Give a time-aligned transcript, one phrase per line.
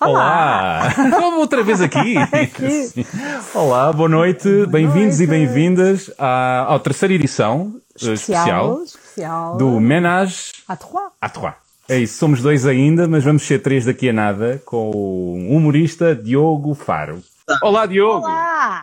[0.00, 0.92] Olá!
[0.98, 1.36] Olá.
[1.38, 2.16] Outra vez aqui.
[2.20, 3.06] aqui.
[3.54, 9.56] Olá, boa noite, bem-vindos e bem-vindas à, à, terceira edição especial, especial, especial.
[9.56, 11.10] do Ménage à Trois.
[11.18, 11.54] À Trois.
[11.88, 16.14] É isso, somos dois ainda, mas vamos ser três daqui a nada com o humorista
[16.14, 17.22] Diogo Faro.
[17.62, 18.26] Olá, Diogo!
[18.26, 18.82] Olá!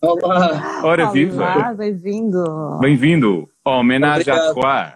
[0.00, 0.80] Olá!
[0.82, 1.74] Ora, Olá, viva!
[1.76, 2.78] Bem-vindo!
[2.80, 4.94] Bem-vindo ao Ménage à Trois.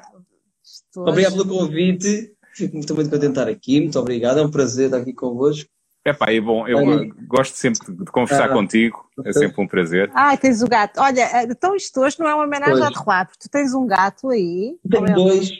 [0.96, 2.33] Obrigado pelo convite.
[2.54, 3.80] Fico muito, muito contente de estar aqui.
[3.80, 4.38] Muito obrigado.
[4.38, 5.68] É um prazer estar aqui convosco.
[6.04, 6.68] É pá, é bom.
[6.68, 7.10] Eu Olha.
[7.26, 9.08] gosto sempre de conversar ah, contigo.
[9.24, 10.10] É sempre um prazer.
[10.14, 11.00] Ah, tens o gato.
[11.00, 14.28] Olha, então isto hoje não é uma homenagem ao Terroir, porque tu tens um gato
[14.28, 14.76] aí.
[14.88, 15.50] Tenho é dois.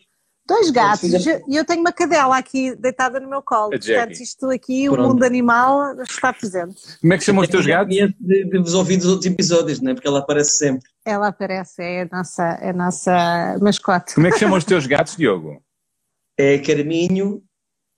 [0.47, 1.11] Dois gatos.
[1.49, 3.71] E eu tenho uma cadela aqui deitada no meu colo.
[3.71, 5.03] Portanto, isto aqui, Pronto.
[5.03, 6.77] o mundo animal está presente.
[7.01, 7.97] Como é que chamam os teus gatos?
[7.97, 9.95] De, de vos ouvir dos outros episódios, não é?
[9.95, 10.87] Porque ela aparece sempre.
[11.07, 14.15] Ela aparece, é a nossa, é a nossa mascote.
[14.15, 15.64] Como é que chamam os teus gatos, Diogo?
[16.39, 17.43] É Carminho,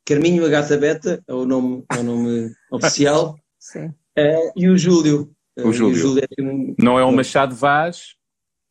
[0.04, 3.36] Carminho a Gata Beta, é o nome, é o nome oficial.
[3.58, 3.92] Sim.
[4.16, 5.30] É, e o Júlio.
[5.58, 5.94] O Júlio.
[5.94, 6.74] O Júlio é um...
[6.78, 8.14] Não é o Machado Vaz?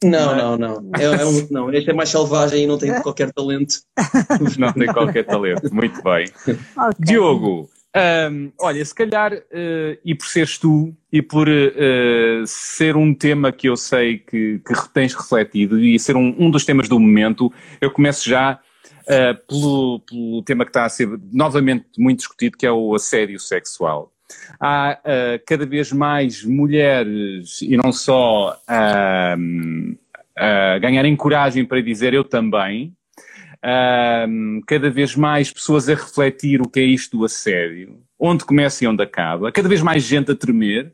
[0.04, 0.92] Não, não, não.
[0.98, 1.74] É, é um, não.
[1.74, 3.76] Este é mais selvagem e não tem qualquer talento.
[4.58, 5.74] não tem qualquer talento.
[5.74, 6.28] Muito bem.
[6.42, 6.58] Okay.
[7.00, 13.14] Diogo, um, olha, se calhar, uh, e por seres tu, e por uh, ser um
[13.14, 17.00] tema que eu sei que, que tens refletido, e ser um, um dos temas do
[17.00, 18.60] momento, eu começo já
[19.08, 23.40] uh, pelo, pelo tema que está a ser novamente muito discutido, que é o assédio
[23.40, 24.12] sexual.
[24.60, 32.14] Há uh, cada vez mais mulheres, e não só, a uh, ganharem coragem para dizer
[32.14, 32.94] eu também,
[34.68, 38.88] cada vez mais pessoas a refletir o que é isto do assédio, onde começa e
[38.88, 40.94] onde acaba, cada vez mais gente a tremer,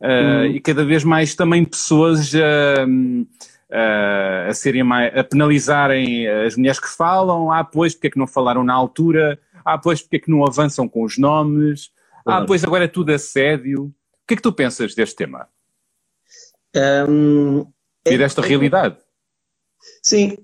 [0.00, 3.26] uh, e cada vez mais também pessoas a uh,
[3.70, 8.26] a serem mais, a penalizarem as mulheres que falam, ah, pois, porque é que não
[8.26, 11.90] falaram na altura, ah, pois, porque é que não avançam com os nomes,
[12.24, 13.84] ah, pois agora é tudo assédio.
[13.84, 15.48] O que é que tu pensas deste tema?
[17.08, 17.60] Um,
[18.06, 18.96] e é, desta é, realidade?
[20.02, 20.36] Sim,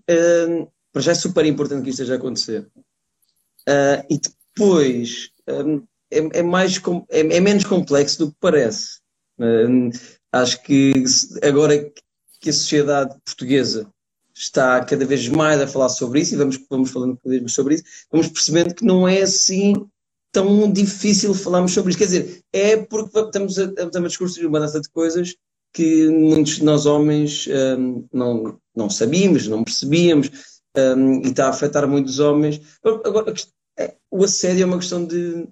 [0.48, 2.68] um, para já é super importante que isto esteja a acontecer.
[3.68, 9.00] Uh, e depois um, é, é, mais, é, é, menos complexo do que parece.
[10.32, 10.92] acho que
[11.42, 11.92] agora
[12.42, 13.88] que a sociedade portuguesa
[14.34, 17.52] está cada vez mais a falar sobre isso, e vamos, vamos falando cada vez mais
[17.52, 19.74] sobre isso, vamos percebendo que não é assim
[20.32, 21.98] tão difícil falarmos sobre isso.
[21.98, 25.36] Quer dizer, é porque estamos a, estamos a discutir uma data de coisas
[25.72, 27.48] que muitos de nós homens
[27.78, 30.30] um, não, não sabíamos, não percebíamos,
[30.76, 32.60] um, e está a afetar muitos homens.
[32.82, 33.32] Agora,
[33.78, 35.46] é, o assédio é uma questão de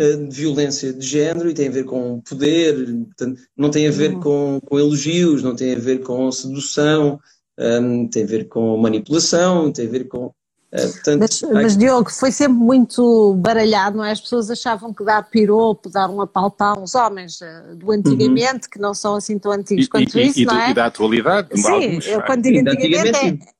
[0.00, 2.74] de violência de género e tem a ver com poder,
[3.04, 4.20] portanto, não tem a ver uhum.
[4.20, 7.20] com, com elogios, não tem a ver com sedução,
[7.58, 10.32] um, tem a ver com manipulação, tem a ver com.
[10.72, 14.12] Uh, portanto, mas, mas, Diogo, foi sempre muito baralhado, não é?
[14.12, 18.70] As pessoas achavam que dar piropo, dar um apalpão, os homens uh, do antigamente, uhum.
[18.72, 20.70] que não são assim tão antigos e, quanto e, isso, e não é?
[20.70, 23.59] E da atualidade, Sim, alguns, eu quando digo antigamente, antigamente é,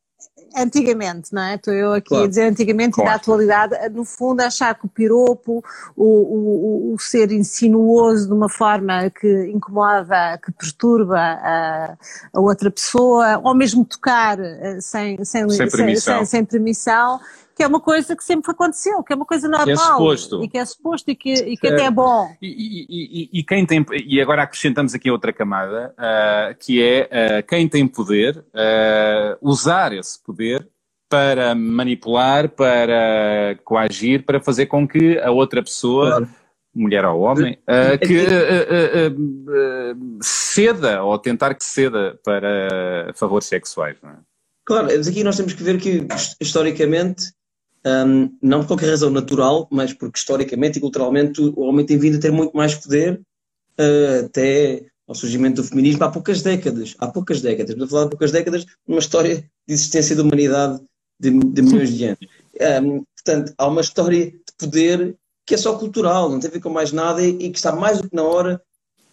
[0.57, 1.55] antigamente, não é?
[1.55, 2.25] Estou eu aqui claro.
[2.25, 3.09] a dizer antigamente claro.
[3.09, 5.63] e da atualidade, no fundo achar que o piropo,
[5.97, 11.97] o, o, o, ser insinuoso de uma forma que incomoda, que perturba a,
[12.33, 16.19] a outra pessoa, ou mesmo tocar eh, sem, sem, sem, permissão.
[16.19, 17.21] sem, sem permissão
[17.61, 19.67] que é uma coisa que sempre aconteceu, que é uma coisa normal.
[19.67, 20.43] Que é suposto.
[20.43, 22.35] E que é suposto e que, e que até é bom.
[22.41, 27.03] E, e, e, e, quem tem, e agora acrescentamos aqui outra camada, uh, que é
[27.03, 30.67] uh, quem tem poder, uh, usar esse poder
[31.07, 36.29] para manipular, para coagir, para fazer com que a outra pessoa, claro.
[36.75, 37.59] mulher ou homem,
[38.01, 38.25] que
[40.23, 43.99] ceda ou tentar que ceda para favores sexuais.
[44.03, 44.15] Não é?
[44.65, 46.07] Claro, mas aqui nós temos que ver que
[46.41, 47.39] historicamente
[47.87, 52.17] um, não por qualquer razão natural, mas porque historicamente e culturalmente o homem tem vindo
[52.17, 53.21] a ter muito mais poder
[53.79, 56.95] uh, até ao surgimento do feminismo há poucas décadas.
[56.99, 59.37] Há poucas décadas, estou a falar de poucas décadas, uma história
[59.67, 60.81] de existência da humanidade
[61.19, 62.27] de, de milhões de anos.
[62.83, 66.61] Um, portanto, há uma história de poder que é só cultural, não tem a ver
[66.61, 68.63] com mais nada e, e que está mais do que na hora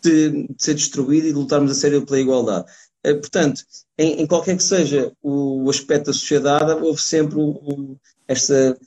[0.03, 2.65] de, de ser destruída e de lutarmos a sério pela igualdade.
[3.07, 3.63] Uh, portanto,
[3.97, 7.95] em, em, qualquer que seja o aspecto da sociedade, houve sempre um,
[8.27, 8.77] esta,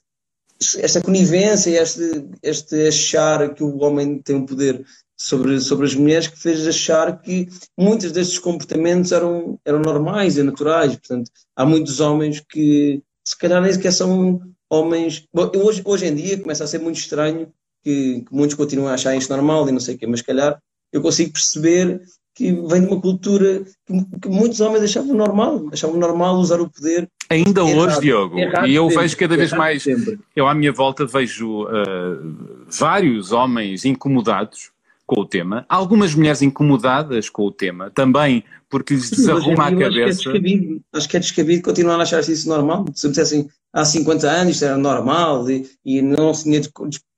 [0.79, 4.85] esta conivência, este, este achar que o homem tem um poder
[5.17, 10.43] sobre, sobre as mulheres que fez achar que muitos destes comportamentos eram, eram normais e
[10.43, 10.97] naturais.
[10.97, 15.27] Portanto, há muitos homens que se calhar nem sequer são homens.
[15.33, 17.53] Bom, hoje, hoje em dia começa a ser muito estranho
[17.83, 20.27] que, que muitos continuam a achar isto normal e não sei o quê, mas se
[20.27, 20.59] calhar
[20.93, 22.03] eu consigo perceber
[22.41, 27.07] que vem de uma cultura que, muitos homens achavam normal, achavam normal usar o poder
[27.29, 30.19] Ainda errado, hoje, Diogo, e eu sempre, vejo cada vez mais, sempre.
[30.35, 34.71] eu à minha volta vejo uh, vários homens incomodados
[35.07, 40.21] com o tema, algumas mulheres incomodadas com o tema, também porque lhes desarruma a cabeça.
[40.21, 42.87] Acho que, é descabido, acho que é descabido continuar a achar isso normal.
[42.95, 46.63] Se me dissessem há 50 anos isto era normal e, e não se tinha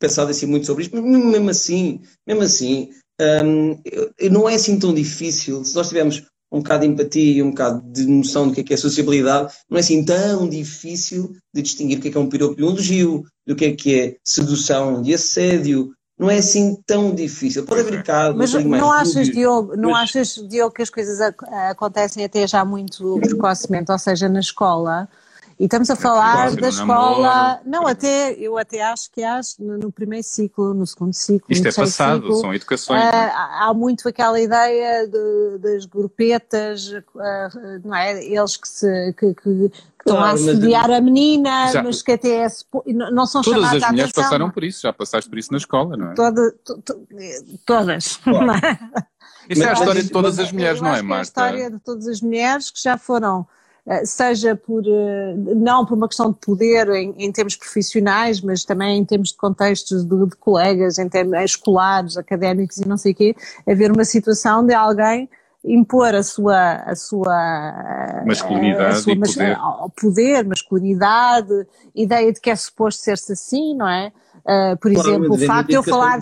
[0.01, 2.91] pensado assim muito sobre isto, mas mesmo assim, mesmo assim,
[3.45, 3.79] um,
[4.31, 5.65] não é assim tão difícil.
[5.65, 8.65] Se nós tivermos um bocado de empatia e um bocado de noção do que é,
[8.65, 12.21] que é sociabilidade, não é assim tão difícil de distinguir o que é, que é
[12.21, 15.93] um piropo e um elogio, do que é que é sedução e assédio.
[16.19, 17.65] Não é assim tão difícil.
[17.65, 18.37] Pode haver casos.
[18.37, 20.11] Mas não achas, Diogo, não mas...
[20.11, 21.21] achas, Diogo, que as coisas
[21.71, 25.09] acontecem até já muito precocemente, ou seja, na escola?
[25.62, 27.61] E estamos a falar da escola.
[27.64, 31.47] Não, até eu até acho que há no, primeiro ciclo, no segundo ciclo.
[31.49, 33.00] Isto é passado, ciclo, são educações.
[33.00, 33.31] Uh,
[33.61, 38.25] há muito aquela ideia de, das grupetas, uh, não é?
[38.25, 42.44] Eles que se que, que, que estão a assediar a menina, já, mas que até
[42.44, 42.49] é,
[43.12, 45.97] não são todas chamadas as mulheres passaram por isso, já passaste por isso na escola,
[45.97, 46.15] não é?
[46.15, 47.06] Toda, to, to,
[47.65, 48.17] todas.
[48.17, 48.50] Claro.
[49.49, 51.15] Isto é a história de todas as mulheres, não é, Marta?
[51.15, 53.47] É a história de todas as mulheres que já foram
[54.05, 58.99] seja por, eh, não por uma questão de poder em, em termos profissionais, mas também
[58.99, 63.14] em termos de contextos de, de colegas, em termos escolares, académicos e não sei o
[63.14, 63.37] quê,
[63.69, 65.29] haver uma situação de alguém
[65.64, 69.58] impor a sua, a sua masculinidade a sua, e poder.
[70.00, 74.12] poder, masculinidade, ideia de que é suposto ser-se assim, não é?
[74.40, 76.19] Uh, por claro, exemplo, o facto de eu falar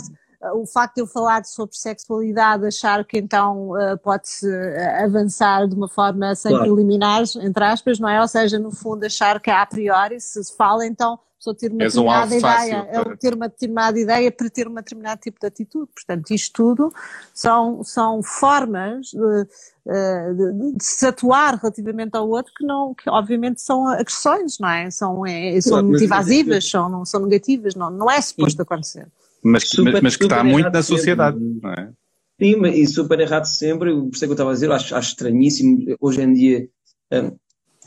[0.54, 5.74] o facto de eu falar sobre sexualidade, achar que então uh, pode-se uh, avançar de
[5.74, 6.64] uma forma sem claro.
[6.64, 8.20] preliminares, entre aspas, não é?
[8.20, 11.94] Ou seja, no fundo, achar que a priori, se fala, então só ter uma És
[11.94, 15.90] determinada um ideia, é ter uma determinada ideia para ter um determinado tipo de atitude.
[15.94, 16.92] Portanto, isto tudo
[17.32, 19.46] são, são formas de,
[19.88, 24.68] eh, de, de, se atuar relativamente ao outro que não, que obviamente são agressões, não
[24.68, 24.90] é?
[24.90, 29.08] São, é, são claro, motivasivas, são, não, são negativas, não, não é suposto acontecer
[29.42, 31.60] mas, super, mas, mas que está muito na sociedade, sempre.
[31.62, 31.92] não é?
[32.40, 35.08] Sim, e super errado sempre, por isso é que eu estava a dizer, acho, acho
[35.10, 36.68] estranhíssimo, hoje em dia,
[37.12, 37.36] um,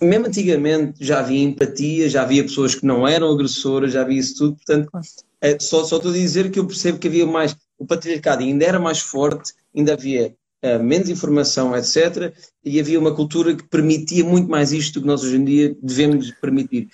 [0.05, 4.37] mesmo antigamente já havia empatia, já havia pessoas que não eram agressoras, já havia isso
[4.37, 4.89] tudo, portanto,
[5.41, 8.63] é, só, só estou a dizer que eu percebo que havia mais, o patriarcado ainda
[8.63, 10.35] era mais forte, ainda havia
[10.81, 12.33] menos informação, etc.
[12.63, 15.77] E havia uma cultura que permitia muito mais isto do que nós hoje em dia
[15.81, 16.87] devemos permitir.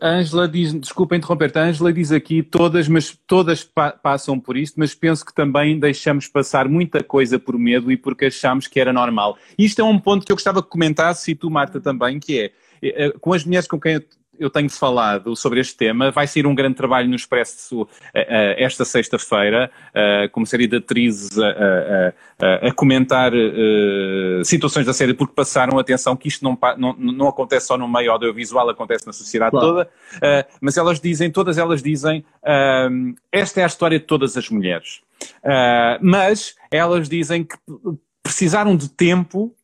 [0.00, 4.56] A Ângela diz, desculpa interromper-te, a Ângela diz aqui todas, mas todas pa passam por
[4.56, 8.80] isto, mas penso que também deixamos passar muita coisa por medo e porque achamos que
[8.80, 9.36] era normal.
[9.56, 12.52] Isto é um ponto que eu gostava que comentasse, e tu, Marta, também, que é,
[12.82, 14.02] eh, com as mulheres com quem eu
[14.40, 16.10] eu tenho falado sobre este tema.
[16.10, 17.88] Vai sair um grande trabalho no Expresso uh, uh,
[18.56, 23.32] esta sexta-feira, uh, com uma série de atrizes a comentar
[24.44, 28.10] situações da série, porque passaram atenção que isto não, não, não acontece só no meio
[28.12, 29.66] audiovisual, acontece na sociedade claro.
[29.66, 29.90] toda.
[30.58, 32.24] mas elas dizem, todas elas dizem,
[33.30, 35.02] esta é a história de todas as mulheres.
[36.00, 37.56] mas elas dizem que
[38.22, 39.54] precisaram de tempo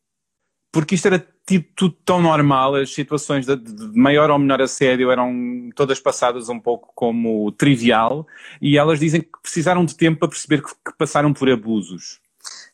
[0.71, 5.09] porque isto era tipo tudo tão normal, as situações de, de, maior ou menor assédio
[5.09, 8.27] eram todas passadas um pouco como trivial
[8.61, 12.19] e elas dizem que precisaram de tempo para perceber que, que passaram por abusos.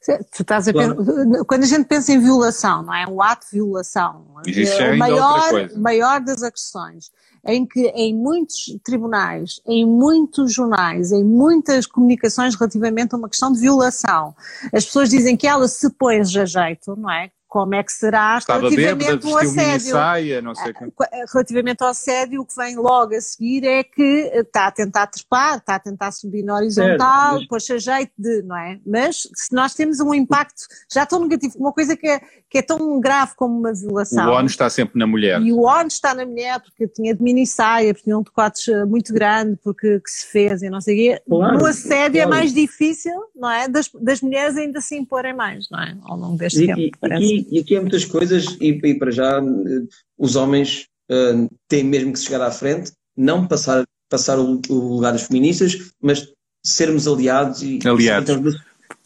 [0.04, 0.98] Tu estás a claro.
[1.46, 3.08] quando a gente pensa em violação, não é?
[3.08, 7.10] Um ato de violação, é o maior, maior das agressões,
[7.46, 13.53] em que em muitos tribunais, em muitos jornais, em muitas comunicações relativamente a uma questão
[13.53, 14.36] de violação,
[14.74, 17.32] as pessoas dizem que ela se põe a jeito, não é?
[17.53, 19.91] Como é que será Estava relativamente bêbada, ao assédio.
[19.91, 24.31] Saia, não sei ah, Relativamente ao assédio, o que vem logo a seguir é que
[24.33, 27.69] está a tentar trepar, está a tentar subir na horizontal, é, mas...
[27.69, 28.79] a jeito de, não é?
[28.83, 32.63] Mas se nós temos um impacto já tão negativo, uma coisa que é, que é
[32.63, 34.31] tão grave como uma violação.
[34.31, 35.39] O ONU está sempre na mulher.
[35.39, 38.72] E o ONU está na mulher porque tinha de mini saia, porque tinha um decote
[38.88, 41.22] muito grande, porque que se fez e não sei o quê.
[41.29, 42.36] Claro, no assédio é claro.
[42.36, 43.67] é mais difícil, não é?
[43.67, 45.95] Das, das mulheres ainda se imporem mais, não é?
[46.01, 47.24] Ao longo deste e, tempo, e, parece.
[47.24, 51.84] E, e aqui há muitas coisas, e, e para já eh, os homens uh, têm
[51.84, 56.28] mesmo que chegar à frente, não passar, passar o, o lugar dos feministas, mas
[56.64, 58.30] sermos aliados e aliados.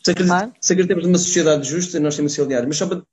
[0.03, 2.67] Se, acreditamos, se acreditamos numa sociedade justa, nós temos que ser aliados.
[2.67, 3.03] Mas só para,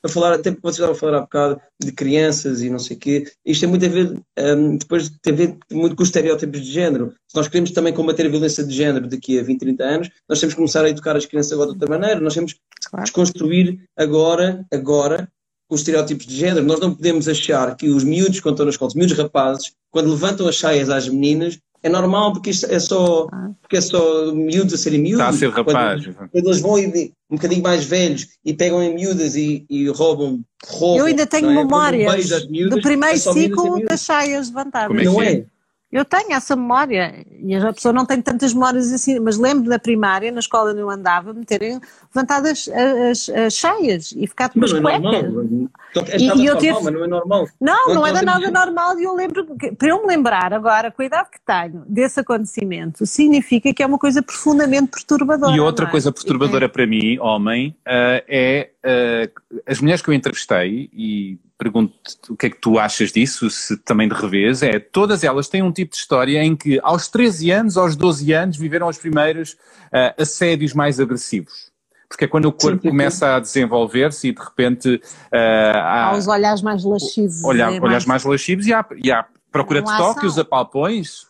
[0.00, 2.96] para falar, até porque vocês estavam a falar há bocado de crianças e não sei
[2.96, 6.08] o quê, isto tem muito a ver, um, depois tem a ver muito com os
[6.08, 7.14] estereótipos de género.
[7.26, 10.40] Se nós queremos também combater a violência de género daqui a 20, 30 anos, nós
[10.40, 13.04] temos que começar a educar as crianças agora de outra maneira, nós temos que claro.
[13.04, 15.28] desconstruir agora, agora,
[15.70, 16.64] os estereótipos de género.
[16.64, 20.10] Nós não podemos achar que os miúdos, quando estão na escola, os miúdos rapazes, quando
[20.10, 23.28] levantam as saias às meninas, é normal porque isto é só,
[23.60, 25.20] porque é só miúdos a serem miúdos.
[25.20, 26.04] Está a ser rapaz.
[26.04, 29.88] Quando, quando eles vão e, um bocadinho mais velhos e pegam em miúdas e, e
[29.88, 30.98] roubam, roubam.
[30.98, 31.54] Eu ainda tenho é?
[31.54, 34.88] memórias do primeiro é ciclo das saias levantadas.
[34.88, 35.44] Como é não é?
[35.90, 39.78] Eu tenho essa memória, e a pessoa não tem tantas memórias assim, mas lembro da
[39.78, 41.80] primária, na escola onde eu andava, me terem
[42.14, 45.32] levantado as, as, as cheias e ficar com umas não é cuecas.
[45.32, 45.68] Normal.
[45.90, 46.74] Então, é e, e eu tive...
[46.74, 47.48] mas não é normal.
[47.58, 50.90] Não, não, não era nada normal e eu lembro, que, para eu me lembrar agora,
[50.90, 55.56] com a idade que tenho desse acontecimento, significa que é uma coisa profundamente perturbadora.
[55.56, 55.90] E outra é?
[55.90, 56.68] coisa perturbadora é.
[56.68, 61.92] para mim, homem, uh, é uh, as mulheres que eu entrevistei e pergunto
[62.30, 65.62] o que é que tu achas disso, se também de revés, é todas elas têm
[65.62, 69.52] um tipo de história em que aos 13 anos, aos 12 anos, viveram os primeiros
[69.52, 71.68] uh, assédios mais agressivos.
[72.08, 75.36] Porque é quando o corpo sim, sim, começa a desenvolver-se e de repente uh,
[75.74, 77.42] há, há os olhares mais lascivos.
[77.44, 78.06] Olhar, é olhares mais...
[78.06, 81.26] mais lascivos e há, e há procura de toque, os apalpões,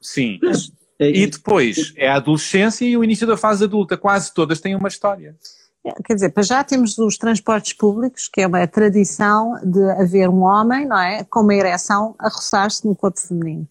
[0.00, 0.38] sim.
[0.98, 4.76] É e depois é a adolescência e o início da fase adulta, quase todas têm
[4.76, 5.34] uma história.
[6.04, 10.42] Quer dizer, para já temos os transportes públicos, que é uma tradição de haver um
[10.42, 13.68] homem, não é, com uma ereção a roçar-se no corpo feminino.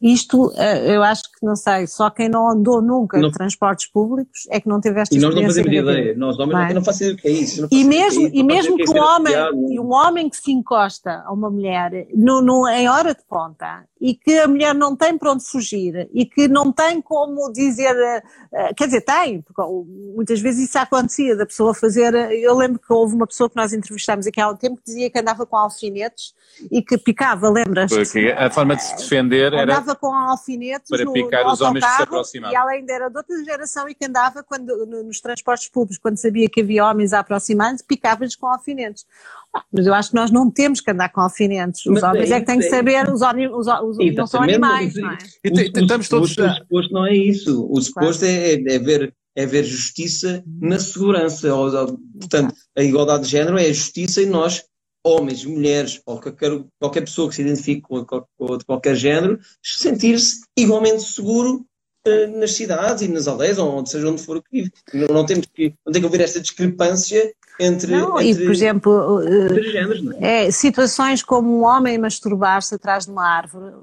[0.00, 3.28] Isto, eh, eu acho não sei, só quem não andou nunca não.
[3.28, 5.40] em transportes públicos é que não teve esta e experiência.
[5.40, 7.68] E nós não fazemos ideia, nós homens não, não fazemos ideia que é isso.
[7.70, 9.34] E mesmo, e mesmo que, um homem,
[9.80, 14.14] um homem que se encosta a uma mulher no, no, em hora de ponta e
[14.14, 17.96] que a mulher não tem para onde fugir e que não tem como dizer,
[18.52, 19.62] eh, quer dizer, tem, porque
[20.14, 23.72] muitas vezes isso acontecia, da pessoa fazer, eu lembro que houve uma pessoa que nós
[23.72, 26.34] entrevistámos aqui há um tempo que dizia que andava com alfinetes
[26.70, 27.90] e que picava, lembras?
[27.90, 29.62] Porque a forma de se defender era...
[29.62, 31.12] Andava com alfinetes para no,
[31.44, 32.54] os homens que se aproximavam.
[32.54, 36.48] E além era de outra geração e que andava quando, nos transportes públicos, quando sabia
[36.48, 39.04] que havia homens a aproximar-se, picava-lhes com alfinetes.
[39.72, 41.84] Mas eu acho que nós não temos que andar com alfinetes.
[41.86, 44.26] Os mas homens é, é que têm que saber, os, homens, os, os, os não
[44.26, 45.18] são animais, não é?
[45.44, 46.36] Estamos todos...
[46.36, 47.66] O suposto não é isso.
[47.70, 48.36] O suposto claro.
[48.36, 51.48] é, é, ver, é ver justiça na segurança.
[52.18, 54.62] Portanto, a igualdade de género é a justiça e nós
[55.06, 60.40] homens, mulheres ou qualquer, qualquer pessoa que se identifique com, com, de qualquer género, sentir-se
[60.56, 61.64] igualmente seguro
[62.06, 64.72] uh, nas cidades e nas aldeias, ou onde seja onde for que vive.
[64.92, 68.52] Não, não, temos que, não tem que haver esta discrepância entre, não, entre, e, por
[68.52, 70.02] exemplo, entre géneros.
[70.02, 70.46] Não é?
[70.46, 70.50] é?
[70.50, 73.74] situações como um homem masturbar-se atrás de uma árvore,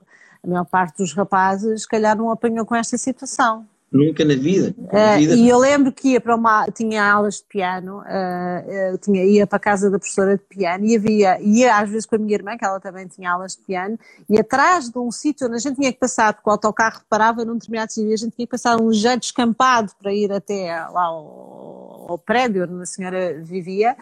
[0.43, 3.65] a maior parte dos rapazes, se calhar, não apanhou com esta situação.
[3.93, 4.73] Nunca na vida.
[4.91, 5.35] Na uh, vida.
[5.35, 9.57] E eu lembro que ia para uma, tinha aulas de piano, uh, tinha, ia para
[9.57, 12.57] a casa da professora de piano e havia, ia às vezes com a minha irmã,
[12.57, 15.75] que ela também tinha aulas de piano, e atrás de um sítio onde a gente
[15.75, 18.81] tinha que passar, porque o autocarro parava num determinado sítio, a gente tinha que passar
[18.81, 23.95] um jeito descampado para ir até lá ao, ao prédio onde a senhora vivia,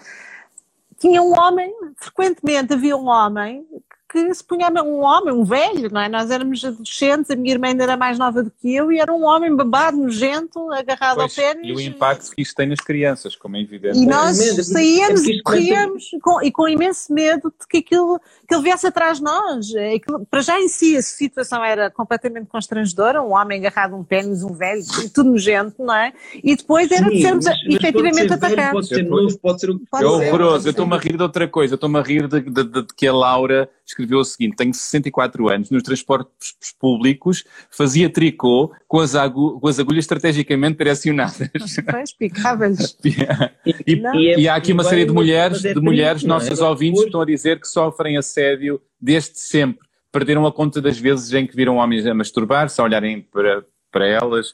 [0.98, 3.67] tinha um homem, frequentemente havia um homem
[4.12, 6.10] que se punha um homem, um velho, não é?
[6.10, 9.12] Nós éramos adolescentes, a minha irmã ainda era mais nova do que eu e era
[9.13, 11.70] um homem babado, nojento, agarrado pois, ao pênis.
[11.70, 13.98] E o impacto que isto tem nas crianças, como é evidente.
[13.98, 18.53] E nós é saíamos e corríamos com, e com imenso medo de que aquilo que
[18.53, 19.74] ele viesse atrás de nós.
[19.74, 23.98] É aquilo, para já em si a situação era completamente constrangedora, um homem agarrado a
[23.98, 24.84] um pênis, um velho,
[25.15, 26.12] tudo nojento, não é?
[26.44, 28.72] E depois era Sim, de sermos mas, efetivamente atacados.
[28.74, 31.48] Pode ser novo, pode ser o que É horroroso, eu estou-me a rir de outra
[31.48, 34.74] coisa, estou-me a rir de, de, de, de que a Laura escreveu o seguinte: tenho
[34.74, 41.50] 64 anos, nos transportes públicos fazia tricô com as, agu com as agulhas estrategicamente direcionadas.
[41.89, 42.98] Pois, picáveis.
[43.05, 46.63] e, e, e, há aqui uma série de mulheres, de mulheres, nossas é?
[46.63, 49.88] ouvintes, que estão a dizer que sofrem assédio desde sempre.
[50.12, 54.08] Perderam a conta das vezes em que viram homens a masturbar-se, a olharem para, para
[54.08, 54.53] elas.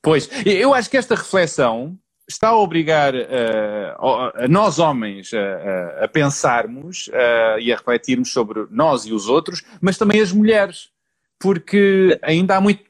[0.00, 1.98] Pois, eu acho que esta reflexão
[2.28, 8.66] está a obrigar uh, a nós homens a, a pensarmos uh, e a refletirmos sobre
[8.70, 10.90] nós e os outros, mas também as mulheres,
[11.38, 12.82] porque ainda há muito.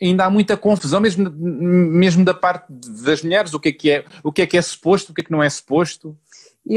[0.00, 4.04] Ainda há muita confusão, mesmo, mesmo da parte das mulheres, o que é que é,
[4.22, 6.16] o que é que é suposto, o que é que não é suposto.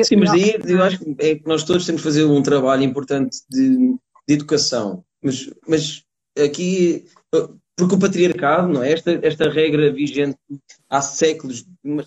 [0.03, 2.81] Sim, mas daí eu acho que, é que nós todos temos que fazer um trabalho
[2.81, 3.95] importante de,
[4.27, 6.03] de educação, mas, mas
[6.35, 7.05] aqui
[7.81, 8.91] porque o patriarcado, não é?
[8.91, 10.37] Esta, esta regra vigente
[10.87, 11.65] há séculos,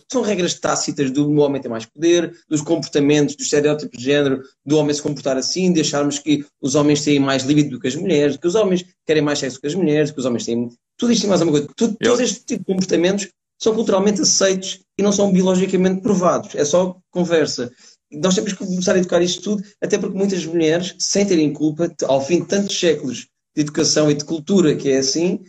[0.08, 4.76] são regras tácitas do homem ter mais poder, dos comportamentos, dos estereótipos de género, do
[4.76, 7.96] homem se comportar assim, de acharmos que os homens têm mais libido do que as
[7.96, 10.68] mulheres, que os homens querem mais sexo que as mulheres, que os homens têm.
[10.96, 11.74] Tudo isto e mais alguma coisa.
[11.76, 13.28] Tudo, todos este tipo de comportamentos
[13.60, 16.54] são culturalmente aceitos e não são biologicamente provados.
[16.54, 17.72] É só conversa.
[18.12, 21.92] Nós temos que começar a educar isto tudo, até porque muitas mulheres, sem terem culpa,
[22.04, 23.26] ao fim de tantos séculos
[23.56, 25.40] de educação e de cultura que é assim,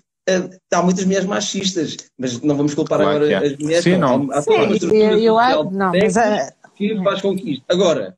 [0.72, 3.48] há muitas mulheres machistas, mas não vamos culpar claro agora é.
[3.48, 3.84] as mulheres.
[3.84, 4.32] Sim, não.
[4.32, 6.16] Há toda uma estrutura eu, eu, não, mas,
[6.76, 7.64] que faz com que isto.
[7.70, 8.18] Agora,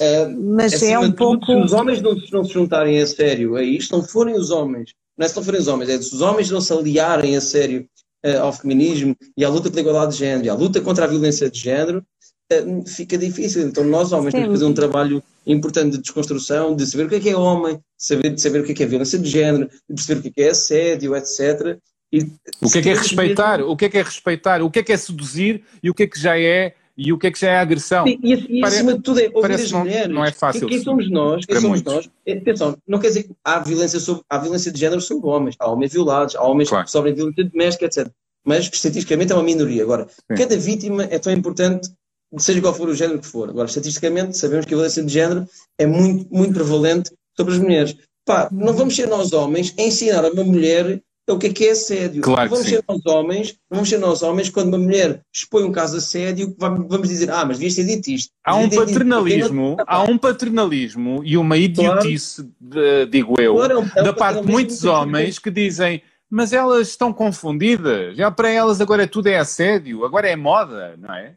[0.00, 1.46] uh, mas é um pouco.
[1.46, 4.92] se os homens não, não se juntarem a sério a isto, não forem os homens
[5.16, 7.40] não é se não forem os homens, é se os homens não se aliarem a
[7.40, 7.88] sério
[8.24, 11.08] uh, ao feminismo e à luta pela igualdade de género e à luta contra a
[11.08, 12.04] violência de género,
[12.52, 13.66] uh, fica difícil.
[13.66, 14.42] Então nós homens Sim.
[14.42, 17.36] temos que fazer um trabalho importante de desconstrução, de saber o que é que é
[17.36, 20.22] homem, saber, de saber o que é que é violência de género, de perceber o
[20.22, 21.78] que é que é assédio, etc.
[22.12, 22.22] E,
[22.62, 23.60] o que é que é respeitar?
[23.60, 24.62] O que é que é respeitar?
[24.62, 27.18] O que é que é seduzir e o que é que já é e o
[27.18, 28.06] que é que já é agressão?
[28.06, 30.14] E, e, e acima de tudo é ouvir as não, mulheres.
[30.14, 30.66] Não é fácil.
[30.66, 31.44] Quem somos nós?
[31.44, 32.08] Quem somos nós?
[32.24, 35.56] É, atenção, não quer dizer que há violência, sobre, há violência de género sobre homens.
[35.58, 36.84] Há homens violados, há homens claro.
[36.86, 38.08] que sofrem violência doméstica, etc.
[38.42, 39.82] Mas estatisticamente é uma minoria.
[39.82, 40.36] Agora, Sim.
[40.36, 41.90] cada vítima é tão importante
[42.38, 43.48] seja qual for o género que for.
[43.48, 45.46] Agora, estatisticamente, sabemos que a violência de género
[45.78, 47.96] é muito, muito prevalente sobre as mulheres.
[48.24, 51.66] Pá, não vamos ser nós homens a ensinar a uma mulher o que é que
[51.66, 52.22] é assédio.
[52.22, 55.92] Claro vamos ser nós homens, vamos ser nós homens quando uma mulher expõe um caso
[55.94, 58.30] de assédio, vamos dizer, ah, mas devias ter dito isto.
[58.44, 63.06] Há um paternalismo, há um paternalismo e uma idiotice, claro.
[63.10, 66.52] digo eu, claro, é um, é um da parte de muitos homens que dizem mas
[66.52, 71.36] elas estão confundidas, já para elas agora tudo é assédio, agora é moda, não é?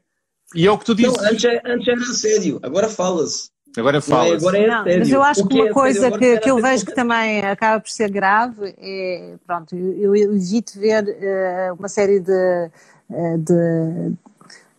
[0.56, 1.15] E é o que tu dizes.
[1.15, 3.50] Não, antes, é, antes era assédio, agora fala-se.
[3.77, 4.29] Agora fala.
[4.29, 6.86] É, agora é não, mas eu acho que uma é coisa que, que eu vejo
[6.86, 12.20] que também acaba por ser grave é, pronto, eu, eu evito ver uh, uma série
[12.20, 12.72] de,
[13.10, 14.15] uh, de,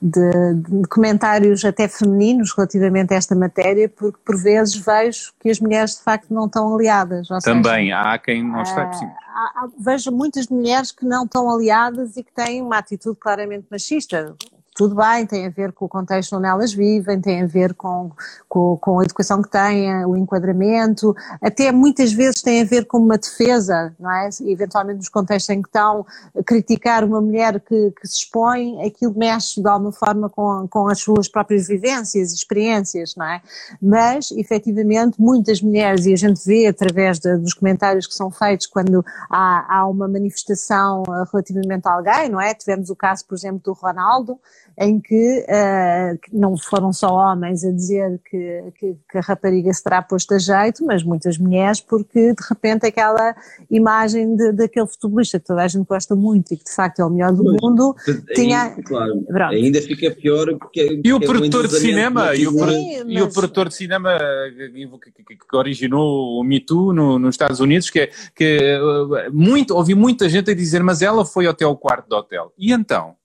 [0.02, 5.60] de, de, comentários até femininos relativamente a esta matéria, porque por vezes vejo que as
[5.60, 7.28] mulheres de facto não estão aliadas.
[7.44, 12.16] Também, seja, há quem não está uh, há, Vejo muitas mulheres que não estão aliadas
[12.16, 14.34] e que têm uma atitude claramente machista
[14.80, 18.10] tudo bem, tem a ver com o contexto onde elas vivem, tem a ver com,
[18.48, 22.96] com, com, a educação que têm, o enquadramento, até muitas vezes tem a ver com
[22.96, 24.30] uma defesa, não é?
[24.40, 26.06] Eventualmente nos contextos em que estão,
[26.46, 30.98] criticar uma mulher que, que se expõe, aquilo mexe de alguma forma com, com as
[30.98, 33.42] suas próprias vivências e experiências, não é?
[33.82, 38.66] Mas, efetivamente, muitas mulheres, e a gente vê através de, dos comentários que são feitos
[38.66, 42.54] quando há, há uma manifestação relativamente a alguém, não é?
[42.54, 44.40] Tivemos o caso, por exemplo, do Ronaldo,
[44.78, 49.82] em que uh, não foram só homens a dizer que, que, que, a rapariga se
[49.82, 53.34] terá posto a jeito, mas muitas mulheres, porque de repente aquela
[53.70, 57.04] imagem de, daquele futebolista que toda a gente gosta muito e que de facto é
[57.04, 57.94] o melhor do pois, mundo,
[58.34, 58.70] tinha.
[58.84, 61.00] Claro, ainda fica pior porque.
[61.04, 63.04] E o é produtor de cinema, e o, Sim, mas...
[63.08, 67.90] e o produtor de cinema que, que originou o Me Too no, nos Estados Unidos,
[67.90, 71.76] que, é, que eh, muito, ouvi muita gente a dizer, mas ela foi até o
[71.76, 72.52] quarto do hotel.
[72.58, 73.19] E então?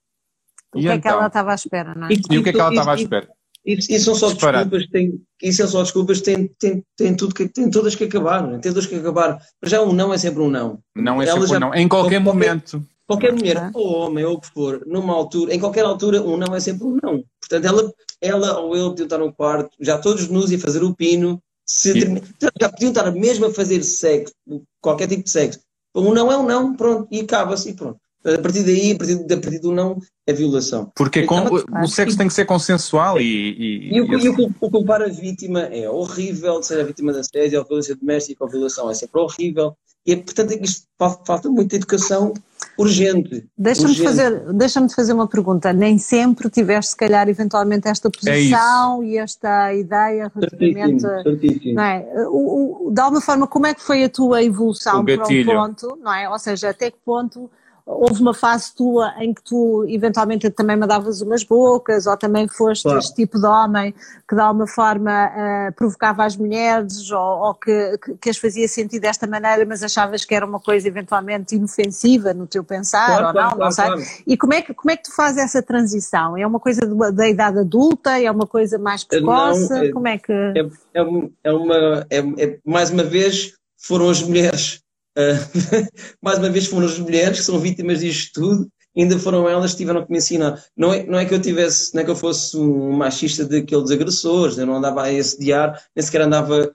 [0.76, 1.28] O que é que ela então?
[1.28, 2.14] estava à espera, não é?
[2.14, 3.28] E, e o que é que ela estava à espera?
[3.66, 7.68] E, são só desculpas, tem, isso são só desculpas, tem, tem, tem, tudo que, tem
[7.72, 8.60] todas que acabar, é?
[8.60, 9.40] tem todas que acabar.
[9.60, 10.80] Mas já um não é sempre um não.
[10.96, 12.86] Não é sempre já, um não, em qualquer, qualquer momento.
[13.08, 16.56] Qualquer mulher, ou homem, ou o que for, numa altura, em qualquer altura, um não
[16.56, 17.24] é sempre um não.
[17.40, 20.96] Portanto, ela, ela ou ele podiam estar no quarto, já todos nus e fazer o
[20.96, 22.22] pino, se termina,
[22.60, 24.34] já podiam estar mesmo a fazer sexo,
[24.82, 25.60] qualquer tipo de sexo.
[25.96, 28.00] Um não é um não, pronto, e acaba-se e pronto.
[28.26, 30.92] A partir daí, a partir, a partir do não, é violação.
[30.96, 31.44] Porque com,
[31.84, 33.24] o sexo tem que ser consensual e.
[33.24, 37.14] E, e, o, e o, o, culpar a vítima é horrível, de ser a vítima
[37.14, 39.76] da assédio, ou violência doméstica ou violação, é sempre horrível.
[40.06, 42.34] E é, portanto, é que isto falta muita educação
[42.78, 43.48] urgente.
[43.58, 45.74] Deixa-me de fazer, deixa de fazer uma pergunta.
[45.74, 51.02] Nem sempre tiveste, se calhar, eventualmente esta é posição é e esta ideia relativamente.
[51.02, 51.76] Certíssimo, certíssimo.
[51.76, 52.06] Não é?
[52.28, 55.98] o, o, de alguma forma, como é que foi a tua evolução para um ponto,
[56.02, 56.30] não é?
[56.30, 57.50] Ou seja, até que ponto
[57.86, 62.84] houve uma fase tua em que tu eventualmente também mandavas umas bocas ou também foste
[62.84, 62.98] claro.
[62.98, 63.94] este tipo de homem
[64.28, 69.00] que de alguma forma uh, provocava as mulheres ou, ou que, que, as fazia sentir
[69.00, 73.34] desta maneira mas achavas que era uma coisa eventualmente inofensiva no teu pensar claro, ou
[73.34, 74.24] não, claro, não sei.
[74.26, 76.36] E como é, que, como é que tu fazes essa transição?
[76.36, 78.20] É uma coisa de, da idade adulta?
[78.20, 79.70] É uma coisa mais precoce?
[79.70, 80.34] Não, é, como é que...
[80.34, 80.60] É,
[80.94, 84.85] é, é uma, é, é, mais uma vez foram as mulheres
[85.18, 85.88] Uh,
[86.22, 89.78] mais uma vez foram as mulheres que são vítimas disto tudo, ainda foram elas que
[89.78, 90.64] tiveram que me ensinar.
[90.76, 93.92] Não é, não é que eu tivesse, não é que eu fosse um machista daqueles
[93.92, 96.74] agressores, eu não andava a assediar, nem sequer andava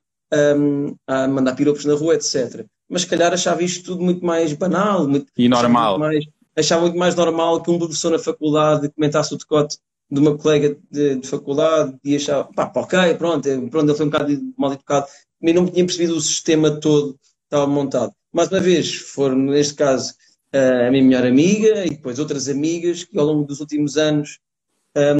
[0.57, 2.65] um, a mandar piropos na rua, etc.
[2.89, 5.07] Mas se calhar achava isto tudo muito mais banal.
[5.07, 5.97] Muito, e normal.
[5.97, 6.25] Achava muito, mais,
[6.57, 9.79] achava muito mais normal que um professor na faculdade comentasse o decote
[10.11, 14.11] de uma colega de, de faculdade e achava, pá, ok, pronto, pronto, ele foi um
[14.11, 15.07] bocado mal educado,
[15.41, 20.15] mas não tinha percebido o sistema todo estava montado mais uma vez, foram, neste caso,
[20.53, 24.39] a minha melhor amiga e depois outras amigas que ao longo dos últimos anos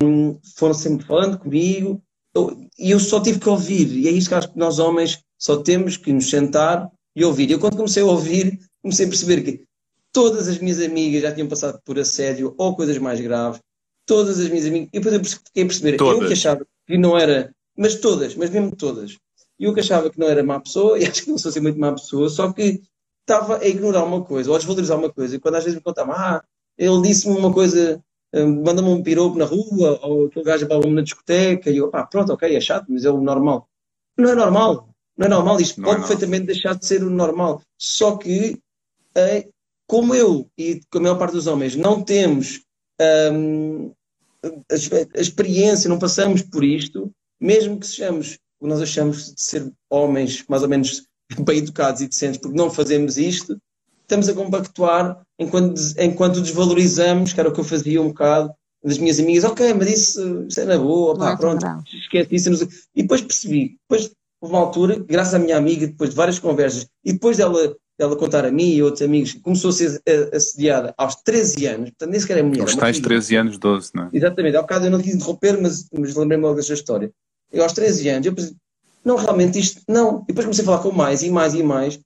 [0.03, 2.03] um, foram sempre falando comigo
[2.79, 3.93] e eu só tive que ouvir.
[3.93, 7.51] E é isso que acho que nós homens só temos que nos sentar e ouvir.
[7.51, 9.65] Eu, quando comecei a ouvir, comecei a perceber que
[10.13, 13.61] todas as minhas amigas já tinham passado por assédio ou coisas mais graves.
[14.07, 14.89] Todas as minhas amigas.
[14.93, 15.97] E depois eu fiquei a perceber.
[15.97, 16.21] Todas.
[16.23, 17.55] Eu que achava que não era.
[17.77, 19.17] Mas todas, mas mesmo todas.
[19.59, 21.79] Eu que achava que não era má pessoa, e acho que não sou assim muito
[21.79, 22.81] má pessoa, só que
[23.31, 25.83] estava a ignorar uma coisa, ou a desvalorizar uma coisa, e quando às vezes me
[25.83, 26.43] contavam, ah,
[26.77, 31.03] ele disse-me uma coisa, eh, manda-me um piropo na rua, ou aquele gajo para na
[31.03, 33.69] discoteca, e eu, pá, pronto, ok, é chato, mas é o normal.
[34.19, 37.11] Não é normal, não é normal, isto não pode é perfeitamente deixar de ser o
[37.11, 37.63] normal.
[37.79, 38.59] Só que,
[39.15, 39.49] é,
[39.87, 42.63] como eu e a maior parte dos homens não temos
[43.33, 43.93] um,
[44.43, 50.45] a, a, experiência, não passamos por isto, mesmo que sejamos, nós achamos de ser homens
[50.49, 53.57] mais ou menos bem educados e decentes, porque não fazemos isto,
[54.03, 58.99] estamos a compactuar enquanto, enquanto desvalorizamos, que era o que eu fazia um bocado, das
[58.99, 62.69] minhas amigas, ok, mas isso, isso é na boa, pá, é pronto, esquece isso.
[62.95, 66.87] E depois percebi, depois houve uma altura, graças à minha amiga, depois de várias conversas,
[67.05, 71.17] e depois dela, dela contar a mim e outros amigos, começou a ser assediada aos
[71.17, 72.63] 13 anos, portanto nem sequer é mulher.
[72.63, 74.11] Aos tais 13 anos, 12, não é?
[74.15, 77.13] Exatamente, ao bocado eu não quis interromper, mas, mas lembrei-me logo desta história.
[77.53, 78.55] Eu aos 13 anos, eu pensei,
[79.05, 80.23] não, realmente isto, não.
[80.23, 81.99] E depois comecei a falar com mais e mais e mais,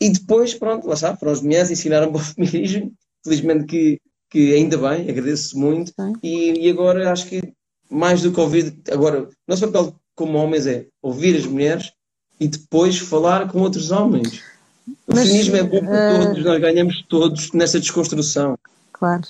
[0.00, 2.92] e depois, pronto, lá está, foram as mulheres, ensinaram-me o feminismo,
[3.24, 4.00] felizmente que,
[4.30, 7.52] que ainda bem, agradeço muito, e, e agora acho que
[7.90, 11.92] mais do que ouvir, agora, nosso papel como homens é ouvir as mulheres
[12.38, 14.42] e depois falar com outros homens.
[15.06, 16.26] O Mas, feminismo é bom para uh...
[16.26, 18.58] todos, nós ganhamos todos nessa desconstrução.
[19.04, 19.22] Claro.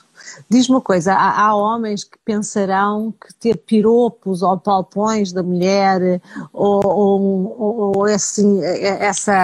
[0.48, 6.22] Diz-me uma coisa, há, há, homens que pensarão que ter piropos ou palpões da mulher
[6.52, 9.34] ou, ou, ou assim, essa,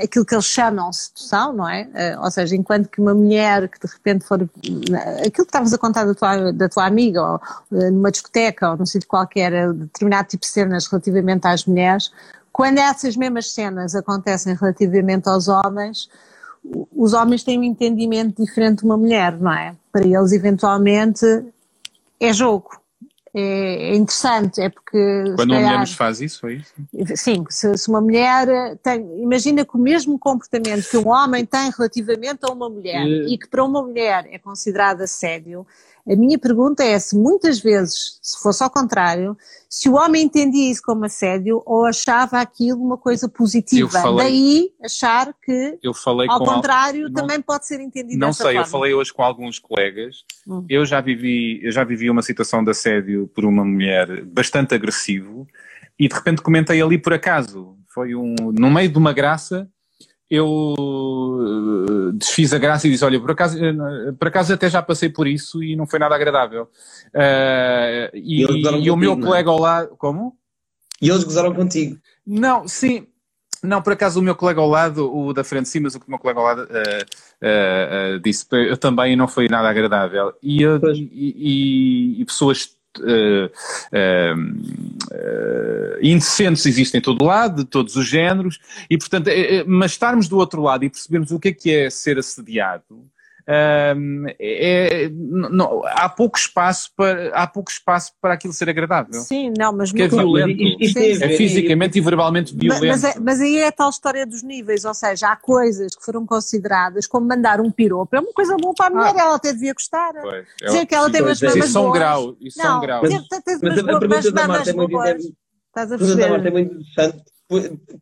[0.00, 1.90] aquilo que eles chamam sedução, não é?
[1.94, 5.78] Eh, ou seja, enquanto que uma mulher que de repente for, aquilo que estavas a
[5.78, 7.40] contar da tua, da tua amiga, ou
[7.72, 12.12] eh, numa discoteca ou num sítio qualquer, eh, determinado tipo de cenas relativamente às mulheres,
[12.52, 16.08] quando essas mesmas cenas acontecem relativamente aos homens,
[16.64, 19.74] os homens têm um entendimento diferente de uma mulher, não é?
[19.90, 21.26] Para eles, eventualmente,
[22.20, 22.70] é jogo.
[23.34, 25.24] É, é interessante, é porque.
[25.36, 26.74] Quando uma mulher nos faz isso, é isso?
[27.16, 29.22] Sim, se, se, uma mulher tem.
[29.22, 33.48] Imagina que o mesmo comportamento que um homem tem relativamente a uma mulher e que
[33.48, 35.66] para uma mulher é considerado assédio,
[36.06, 39.36] a minha pergunta é se muitas vezes, se fosse ao contrário,
[39.68, 43.88] se o homem entendia isso como assédio ou achava aquilo uma coisa positiva.
[43.88, 45.78] Falei, Daí achar que,
[46.28, 47.12] ao contrário, al...
[47.12, 48.60] também pode ser entendido Não sei, forma.
[48.60, 50.24] eu falei hoje com alguns colegas.
[50.46, 50.64] Hum.
[50.68, 55.46] Eu, já vivi, eu já vivi uma situação de assédio por uma mulher bastante agressivo
[55.98, 57.76] e de repente comentei ali por acaso.
[57.94, 59.70] Foi um, no meio de uma graça
[60.32, 64.80] eu eh, desfiz a graça e disse, olha, por acaso, eh, por acaso até já
[64.80, 66.70] passei por isso e não foi nada agradável.
[67.08, 69.20] Uh, e, e, e o meu é?
[69.20, 69.94] colega ao lado...
[69.98, 70.34] Como?
[71.02, 71.98] E eles gozaram contigo?
[72.26, 73.06] Não, sim.
[73.62, 76.06] Não, por acaso o meu colega ao lado, o da frente sim, mas o que
[76.06, 80.32] o meu colega ao lado uh, uh, disse, eu também não foi nada agradável.
[80.42, 83.50] E, e, e pessoas Uh,
[83.92, 89.30] uh, indecentes existem em todo lado, de todos os géneros, e portanto,
[89.66, 93.06] mas estarmos do outro lado e percebermos o que é que é ser assediado,
[93.46, 99.20] é, não, há pouco espaço para há pouco espaço para aquilo ser agradável.
[99.20, 102.86] Sim, não, mas que é violento, isto, é, é fisicamente e verbalmente violento.
[102.86, 105.94] Mas, mas, é, mas, aí é a tal história dos níveis, ou seja, há coisas
[105.94, 109.20] que foram consideradas como mandar um piropo, é uma coisa boa para a mulher, ah,
[109.20, 110.12] ela até devia gostar.
[110.20, 112.76] Pois, é dizer que ela tem umas mamas Isso é um grau, isso não, é
[112.76, 113.02] um grau.
[113.02, 113.12] Mas,
[113.62, 117.31] mas é pergunta da Marta é muito interessante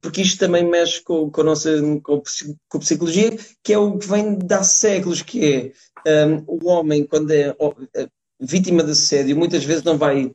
[0.00, 1.70] porque isto também mexe com, com a nossa
[2.02, 2.22] com,
[2.68, 5.72] com a psicologia, que é o que vem de há séculos, que
[6.06, 7.54] é um, o homem, quando é
[8.40, 10.32] vítima de assédio, muitas vezes não vai.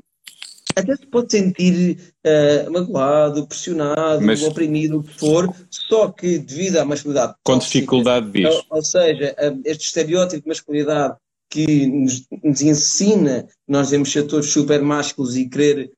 [0.76, 4.44] Até se pode sentir uh, magoado, pressionado, Mas...
[4.44, 7.36] oprimido, o que for, só que devido à masculinidade.
[7.44, 8.66] Com tóxica, dificuldade disso.
[8.70, 11.16] Ou, ou seja, este estereótipo de masculinidade
[11.50, 15.92] que nos, nos ensina, nós devemos ser todos super másculos e querer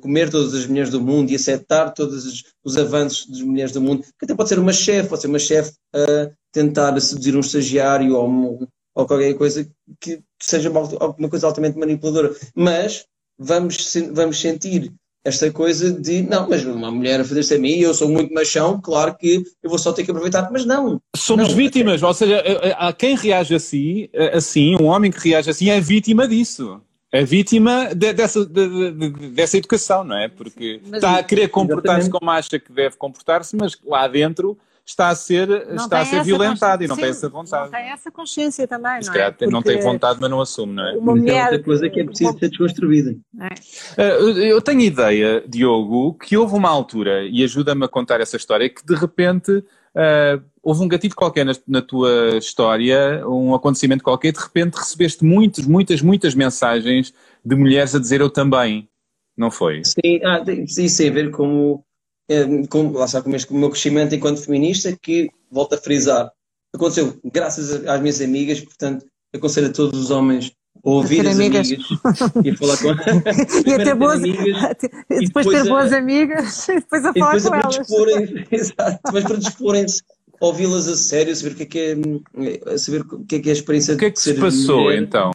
[0.00, 3.80] comer todas as mulheres do mundo e aceitar todos os, os avanços das mulheres do
[3.80, 7.40] mundo, que até pode ser uma chefe, pode ser uma chefe a tentar seduzir um
[7.40, 9.68] estagiário ou, ou qualquer coisa
[10.00, 12.34] que seja alguma coisa altamente manipuladora.
[12.54, 13.06] Mas
[13.38, 14.92] vamos, vamos sentir
[15.24, 18.78] esta coisa de não, mas uma mulher a fazer-se a mim, eu sou muito machão,
[18.78, 21.00] claro que eu vou só ter que aproveitar, mas não.
[21.16, 22.42] Somos não, vítimas, ou seja,
[22.76, 26.82] a, a quem reage assim, assim, um homem que reage assim é vítima disso
[27.14, 30.28] é vítima de, dessa, de, de, dessa educação, não é?
[30.28, 35.10] Porque mas, está a querer comportar-se como acha que deve comportar-se, mas lá dentro está
[35.10, 37.70] a ser, está a ser violentado e não Sim, tem essa vontade.
[37.70, 39.30] Não tem essa consciência também, não é?
[39.30, 40.96] Porque não tem vontade, mas não assume, não é?
[40.96, 42.38] Uma é mulher, é outra coisa que é preciso uma...
[42.38, 43.16] ser desconstruída.
[43.96, 44.20] É?
[44.20, 48.68] Uh, eu tenho ideia, Diogo, que houve uma altura, e ajuda-me a contar essa história,
[48.68, 49.64] que de repente
[49.96, 55.24] uh, houve um gatilho qualquer na, na, tua história, um acontecimento qualquer, de repente recebeste
[55.24, 57.12] muitas, muitas, muitas mensagens
[57.44, 58.88] de mulheres a dizer eu também,
[59.36, 59.82] não foi?
[59.84, 61.82] Sim, ah, isso a ver com
[62.28, 66.32] é, com, lá está com o meu crescimento enquanto feminista, que, volto a frisar,
[66.74, 70.52] aconteceu graças às minhas amigas, portanto, aconselho a todos os homens
[70.84, 71.66] ouvir as amigas.
[71.72, 71.88] amigas
[72.44, 72.88] e a falar com
[73.68, 74.78] e a ter boas amigas
[75.10, 77.90] e depois, ter boas amigas e depois a falar com elas.
[78.52, 80.02] exato, depois para disporem-se
[80.40, 83.52] ouvi-las a sério, saber o que é que é, saber o que é, que é
[83.52, 85.02] a experiência O que é que se passou mulher.
[85.02, 85.30] então?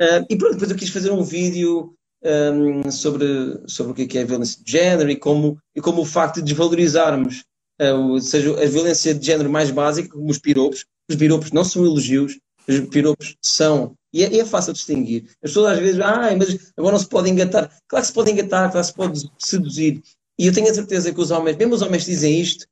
[0.00, 4.06] Uh, e pronto, depois eu quis fazer um vídeo um, sobre, sobre o que é,
[4.06, 7.44] que é a violência de género e como, e como o facto de desvalorizarmos,
[7.80, 11.84] uh, seja a violência de género mais básica, como os piropos, os piropos não são
[11.84, 15.24] elogios, os piropos são, e é, é fácil distinguir.
[15.42, 17.70] As pessoas às vezes, ah, mas agora não se pode engatar.
[17.88, 20.02] Claro que se pode engatar, claro que se pode seduzir.
[20.38, 22.66] E eu tenho a certeza que os homens, mesmo os homens que dizem isto,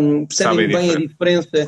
[0.00, 1.66] um, percebem bem a diferença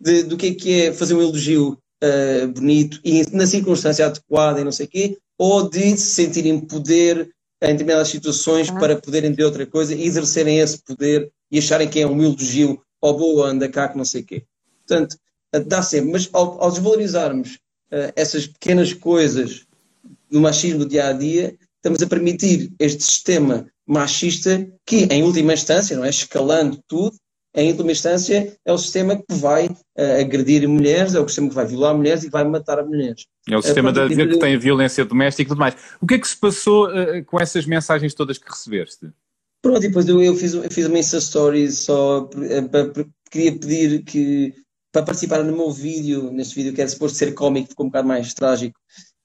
[0.00, 4.60] de, do que é, que é fazer um elogio uh, bonito e na circunstância adequada
[4.60, 7.30] e não sei o quê, ou de se sentirem poder
[7.62, 8.78] em determinadas situações ah.
[8.78, 12.80] para poderem ter outra coisa e exercerem esse poder e acharem que é um elogio
[13.00, 14.44] ou boa, anda cá, que não sei o quê.
[14.86, 15.16] Portanto,
[15.60, 17.58] dá sempre, mas ao, ao desvalorizarmos
[17.92, 19.66] uh, essas pequenas coisas
[20.30, 25.52] do machismo do dia a dia, estamos a permitir este sistema machista que, em última
[25.52, 27.14] instância, não é escalando tudo,
[27.56, 31.54] em última instância, é o sistema que vai uh, agredir mulheres, é o sistema que
[31.54, 33.26] vai violar mulheres e vai matar mulheres.
[33.48, 35.76] É o sistema uh, de, que tem violência doméstica e tudo mais.
[36.00, 39.08] O que é que se passou uh, com essas mensagens todas que recebeste?
[39.62, 42.28] Pronto, depois eu, eu, fiz, eu fiz uma Insta Story só
[42.70, 44.52] para, queria pedir que
[44.94, 48.06] para participar no meu vídeo, neste vídeo que era suposto ser cómico, ficou um bocado
[48.06, 48.78] mais trágico,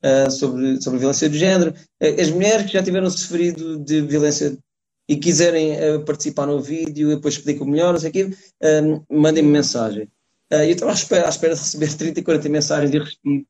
[0.03, 1.75] uh, sobre, sobre violência de género.
[2.01, 4.57] Uh, as mulheres que já tiveram sofrido de violência
[5.07, 8.29] e quiserem uh, participar no vídeo e depois explico melhor, não sei o quê,
[9.11, 10.07] mandem-me mensagem.
[10.49, 13.47] eu estava à espera, à espera de receber 30 e 40 mensagens e recebi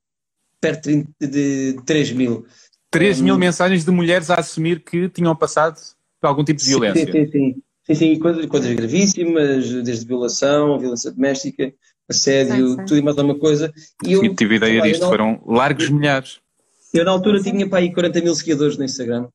[0.59, 2.45] perto de, de, de 3 mil.
[2.91, 5.79] 3 um, mil mensagens de mulheres a assumir que tinham passado
[6.19, 7.05] por algum tipo de violência.
[7.05, 7.63] Sim, sim, sim.
[7.89, 11.73] Sim, sim, coisas, coisas gravíssimas, desde violação, violência doméstica,
[12.09, 12.85] assédio, sim, sim.
[12.85, 13.71] tudo e mais alguma coisa.
[14.05, 16.39] E eu, tive ideia disto, não, foram largos milhares.
[16.93, 19.27] Eu na altura tinha para aí 40 mil seguidores no Instagram.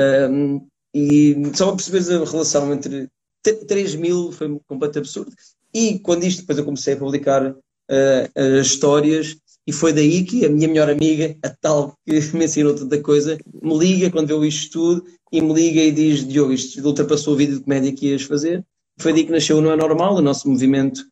[0.00, 3.08] Um, e só para perceberes a relação entre
[3.42, 5.32] 3 mil foi completamente absurdo.
[5.74, 10.44] E quando isto, depois eu comecei a publicar uh, as histórias, e foi daí que
[10.44, 14.44] a minha melhor amiga, a tal que me ensinou tanta coisa, me liga quando viu
[14.44, 18.08] isto tudo e me liga e diz: Diogo, isto ultrapassou o vídeo de comédia que
[18.08, 18.64] ias fazer.
[18.98, 21.02] Foi daí que nasceu o Não é Normal, o nosso movimento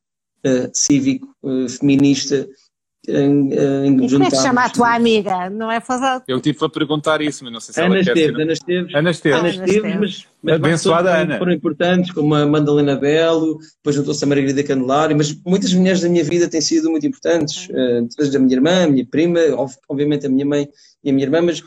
[0.47, 2.49] uh, cívico, uh, feminista,
[3.07, 3.55] em,
[3.87, 5.49] em e como é que chama a tua amiga?
[5.49, 6.23] Não é fazer...
[6.29, 8.95] Eu tive a perguntar isso, mas não sei se Ana ela Esteves, quer Ana Esteves.
[8.95, 9.39] Ana Esteves.
[9.39, 11.39] Ana Esteves, mas, mas Abençoada Ana.
[11.39, 16.09] foram importantes, como a Madalena Belo, depois juntou-se a Margarida Candelário, mas muitas mulheres da
[16.09, 17.69] minha vida têm sido muito importantes,
[18.19, 19.41] desde a minha irmã, a minha prima,
[19.89, 20.69] obviamente a minha mãe
[21.03, 21.63] e a minha irmã, mas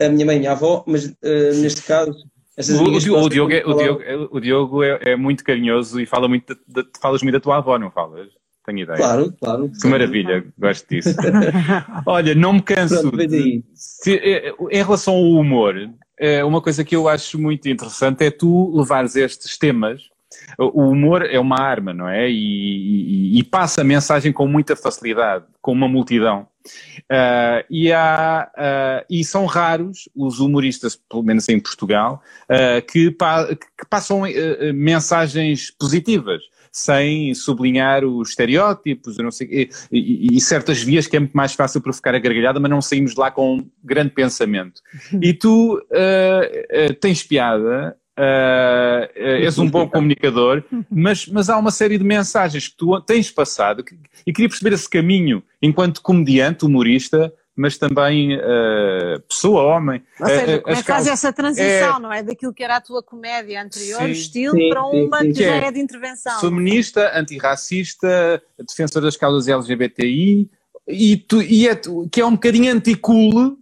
[0.00, 2.12] a minha mãe e a minha avó, mas uh, neste caso
[2.58, 6.54] o, o, Diogo, é, o, Diogo, o Diogo é, é, muito carinhoso e fala muito
[6.54, 8.28] de, de, falas muito da tua avó, não falas?
[8.64, 8.96] Tenho ideia.
[8.96, 9.70] Claro, claro.
[9.80, 11.16] Que maravilha, gosto disso.
[12.06, 13.00] Olha, não me canso.
[13.00, 15.74] Pronto, de, se, eh, em relação ao humor,
[16.46, 20.11] uma coisa que eu acho muito interessante é tu levares estes temas.
[20.58, 22.30] O humor é uma arma, não é?
[22.30, 26.46] E, e, e passa a mensagem com muita facilidade, com uma multidão.
[27.10, 33.10] Uh, e, há, uh, e são raros os humoristas, pelo menos em Portugal, uh, que,
[33.10, 34.22] pa que, passam
[34.74, 36.40] mensagens positivas
[36.70, 42.14] sem sublinhar os estereótipos sei, e, e, certas vias que é muito mais fácil provocar
[42.14, 44.80] a gargalhada, mas não saímos lá com um grande pensamento.
[45.20, 45.78] E tu
[46.98, 52.76] tens piada, Uh, és um bom comunicador, mas, mas há uma série de mensagens que
[52.76, 53.96] tu tens passado que,
[54.26, 60.02] e queria perceber esse caminho enquanto comediante, humorista, mas também uh, pessoa, homem.
[60.20, 62.00] Ou seja, uh, como é que faz essa transição, é...
[62.00, 62.22] não é?
[62.22, 65.54] Daquilo que era a tua comédia anterior, sim, estilo, sim, para uma sim, que já
[65.54, 66.38] é de intervenção.
[66.38, 70.50] Feminista, antirracista, defensor das causas LGBTI,
[70.86, 73.56] e, tu, e é, que é um bocadinho anti-cool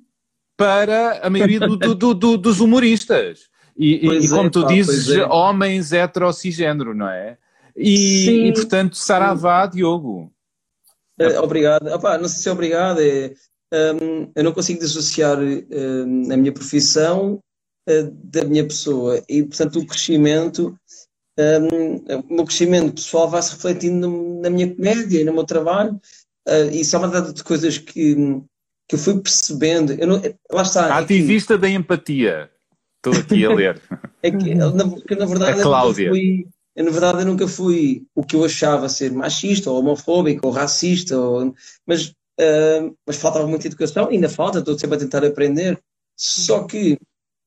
[0.57, 3.50] para a maioria do, do, do, dos humoristas.
[3.81, 5.25] E, e como é, tu pá, dizes, é.
[5.25, 7.39] homens hetero cisgênero, não é?
[7.75, 10.31] E, e portanto, saravá, Diogo.
[11.19, 11.87] É, obrigado.
[11.89, 13.33] Opa, não sei se é obrigado, é,
[13.73, 17.41] um, eu não consigo dissociar um, a minha profissão
[17.89, 20.77] uh, da minha pessoa e, portanto, o crescimento,
[21.39, 25.45] um, o meu crescimento pessoal vai se refletindo no, na minha comédia e no meu
[25.45, 25.99] trabalho.
[26.47, 28.15] Uh, e só uma data de coisas que,
[28.87, 29.95] que eu fui percebendo.
[29.95, 30.99] Eu não, lá está.
[30.99, 32.51] Ativista da empatia.
[33.05, 33.83] Estou aqui a ler.
[34.23, 36.07] é que, na, na verdade, a Cláudia.
[36.07, 39.81] Eu fui, eu, na verdade, eu nunca fui o que eu achava ser machista, ou
[39.81, 41.55] homofóbico, ou racista, ou,
[41.87, 45.79] mas Uh, mas faltava muita educação, ainda falta, estou sempre a tentar aprender.
[46.17, 46.95] Só que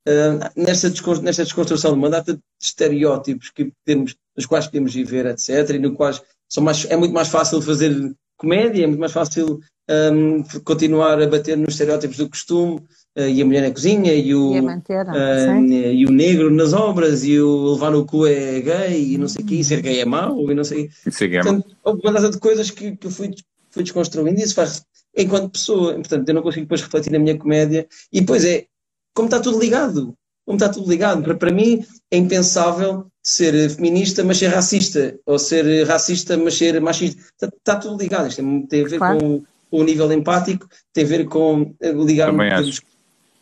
[0.08, 0.88] uh, nesta,
[1.22, 5.80] nesta desconstrução de uma data de estereótipos que temos, nos quais podemos viver, etc., e
[5.80, 10.44] no quais são mais, é muito mais fácil fazer comédia, é muito mais fácil um,
[10.64, 12.76] continuar a bater nos estereótipos do costume,
[13.18, 16.74] uh, e a mulher na cozinha, e o, e, manter, uh, e o negro nas
[16.74, 19.82] obras, e o levar no cu é gay, e não sei o quê, e ser
[19.82, 21.26] gay é mau, e não sei o quê.
[21.26, 23.32] É Portanto, houve uma data de coisas que, que eu fui,
[23.72, 25.94] fui desconstruindo, e isso faz enquanto pessoa.
[25.94, 27.88] Portanto, eu não consigo depois refletir na minha comédia.
[28.12, 28.66] E depois é,
[29.14, 30.16] como está tudo ligado.
[30.46, 31.24] Como está tudo ligado.
[31.24, 35.18] Para, para mim é impensável ser feminista, mas ser racista.
[35.26, 37.22] Ou ser racista, mas ser machista.
[37.22, 38.28] Está, está tudo ligado.
[38.28, 39.20] Isto tem a ver claro.
[39.20, 39.44] com,
[39.74, 42.32] com, o nível empático, tem a ver com eh, ligar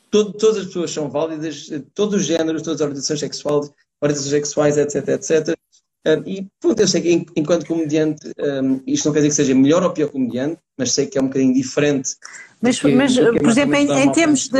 [0.10, 4.78] todo, todas as pessoas são válidas, todos os géneros, todas as orientações sexuais, orientações sexuais,
[4.78, 5.58] etc, etc.
[6.06, 9.54] Um, e pronto, eu sei que enquanto comediante, um, isto não quer dizer que seja
[9.54, 12.15] melhor ou pior comediante, mas sei que é um bocadinho diferente.
[12.60, 14.60] Mas, que, mas por exemplo, em, em termos de.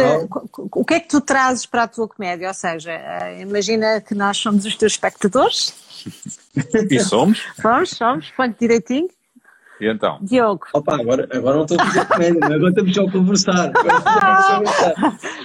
[0.72, 2.48] O que é que tu trazes para a tua comédia?
[2.48, 2.92] Ou seja,
[3.40, 5.74] imagina que nós somos os teus espectadores.
[6.90, 7.44] e somos?
[7.60, 9.08] Somos, somos, ponto direitinho.
[9.82, 10.20] E então?
[10.22, 10.67] Diogo.
[10.74, 13.74] Opa, agora, agora não estou a fazer comédia, agora estamos só a conversar.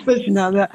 [0.04, 0.26] Mas,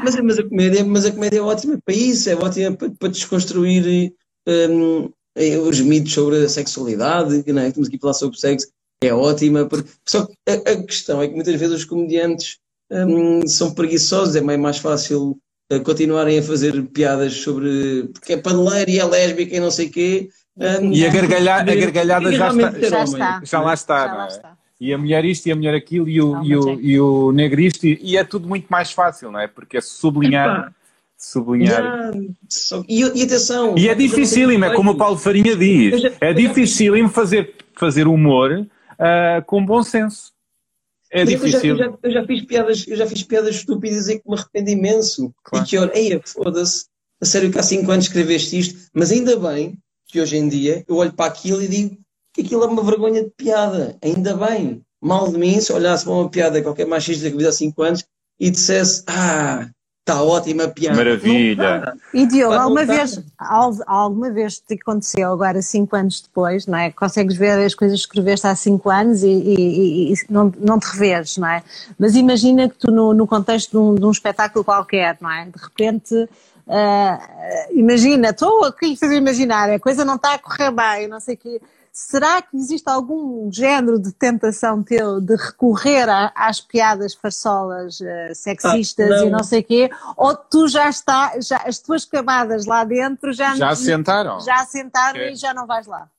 [0.04, 3.10] mas, mas, a comédia, mas a comédia é ótima para isso, é ótima para, para
[3.10, 4.14] desconstruir
[4.48, 7.68] um, é, os mitos sobre a sexualidade, não é?
[7.68, 8.68] Estamos aqui a falar sobre sexo,
[9.04, 9.66] é ótima.
[9.68, 12.58] Porque, só que a, a questão é que muitas vezes os comediantes
[12.92, 15.38] um, são preguiçosos, é meio mais fácil
[15.72, 19.88] uh, continuarem a fazer piadas sobre porque é paneleiro e é lésbica e não sei
[19.88, 20.30] o quê.
[20.58, 24.08] Um, e a, gargalha, a gargalhada já está, já, está, já lá está.
[24.08, 24.58] Já lá está.
[24.80, 26.74] E a mulher isto e a mulher aquilo e o, não, e o, é.
[26.82, 29.48] e o negro isto, e, e, é tudo muito mais fácil, não é?
[29.48, 30.74] Porque é sublinhar
[31.22, 32.12] sublinhar.
[32.90, 33.76] e, e, atenção.
[33.78, 36.02] E é dificílimo, é como o Paulo Farinha diz.
[36.02, 40.32] Já, é dificílimo fazer, fazer humor uh, com bom senso.
[41.12, 41.72] É difícil.
[41.72, 44.28] Eu já, eu, já, eu já, fiz piadas, eu já fiz piadas estúpidas e que
[44.28, 45.34] me arrependo imenso.
[45.44, 45.66] Claro.
[45.66, 46.86] E que olha, foda-se,
[47.22, 49.78] a sério que há 5 anos escreveste isto, mas ainda bem
[50.12, 51.98] que hoje em dia eu olho para aquilo e digo
[52.34, 53.98] que aquilo é uma vergonha de piada.
[54.02, 54.82] Ainda bem.
[55.02, 58.06] Mal de mim se olhasse para uma piada qualquer machista que eu há 5 anos
[58.40, 59.70] e dissesse, ah,
[60.02, 60.98] Está ótima a piada.
[60.98, 61.94] Maravilha.
[62.12, 63.24] E Diogo, alguma vez,
[63.86, 66.90] alguma vez te aconteceu agora, cinco anos depois, não é?
[66.90, 70.86] Consegues ver as coisas que escreveste há cinco anos e, e, e não, não te
[70.86, 71.64] revês, não é?
[72.00, 75.46] Mas imagina que tu, no, no contexto de um, de um espetáculo qualquer, não é?
[75.46, 76.28] De repente,
[76.72, 81.20] uh, imagina, estou aqui a fazer imaginar, a coisa não está a correr bem, não
[81.20, 81.62] sei o quê
[81.94, 88.34] Será que existe algum género de tentação teu de recorrer a, às piadas farsolas uh,
[88.34, 89.28] sexistas ah, não.
[89.28, 89.90] e não sei o quê?
[90.16, 95.20] Ou tu já está, já, as tuas camadas lá dentro já, já sentaram, já sentaram
[95.20, 95.34] é.
[95.34, 96.10] e já não vais lá?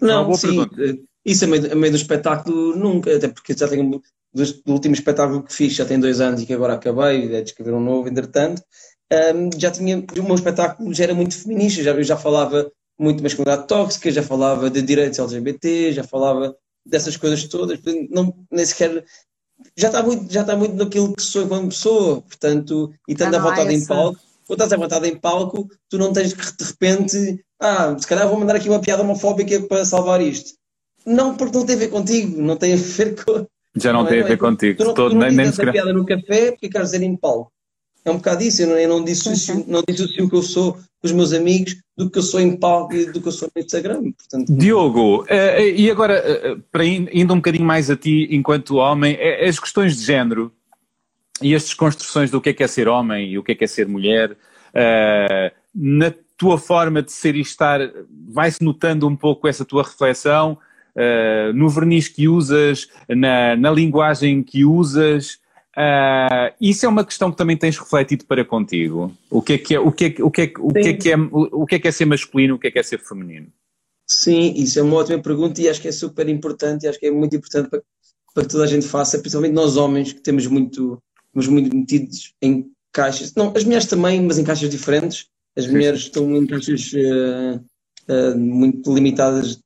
[0.00, 1.00] Não, sim, pergunta.
[1.24, 4.02] isso a meio, a meio do espetáculo nunca, até porque já tenho do,
[4.34, 7.50] do último espetáculo que fiz, já tem dois anos e que agora acabei, é de
[7.50, 8.60] escrever um novo, entretanto,
[9.12, 13.22] um, já tinha, o meu espetáculo já era muito feminista, já, eu já falava muito
[13.22, 17.78] masculinidade tóxica, já falava de direitos LGBT, já falava dessas coisas todas,
[18.10, 19.04] não, nem sequer
[19.76, 23.38] já está muito, já está muito naquilo que sou enquanto pessoa, portanto, e estando à
[23.38, 27.44] vontade em palco, quando estás à vontade em palco, tu não tens que de repente,
[27.60, 30.52] ah, se calhar vou mandar aqui uma piada homofóbica para salvar isto.
[31.04, 33.46] Não, porque não tem a ver contigo, não tem a ver com.
[33.76, 34.78] Já não, não tem é, a ver contigo.
[34.78, 37.16] Tu não, todo, tu não nem, nem a piada no café porque queres dizer em
[37.16, 37.52] palco.
[38.06, 40.74] É um bocado isso, eu não, eu não dissocio, não dissocio o que eu sou
[40.74, 43.50] com os meus amigos do que eu sou em palco e do que eu sou
[43.54, 44.12] no Instagram.
[44.12, 49.18] Portanto, Diogo, uh, e agora, uh, para indo um bocadinho mais a ti enquanto homem,
[49.44, 50.52] as questões de género
[51.42, 53.64] e as desconstruções do que é que é ser homem e o que é que
[53.64, 57.80] é ser mulher, uh, na tua forma de ser e estar,
[58.28, 60.58] vai-se notando um pouco essa tua reflexão
[61.54, 65.38] no verniz que usas, na, na linguagem que usas,
[65.76, 69.12] Uh, isso é uma questão que também tens refletido para contigo.
[69.28, 71.10] O que é que é, o que é, o que é, o que é, que
[71.10, 73.48] é, o que é, que é ser masculino, o que é que é ser feminino?
[74.06, 77.06] Sim, isso é uma ótima pergunta e acho que é super importante e acho que
[77.06, 77.82] é muito importante para,
[78.32, 80.98] para que toda a gente faça, principalmente nós homens que temos muito,
[81.32, 85.26] temos muito metidos em caixas, não, as mulheres também, mas em caixas diferentes.
[85.54, 87.56] As mulheres estão em caixas uh,
[88.12, 89.58] uh, muito limitadas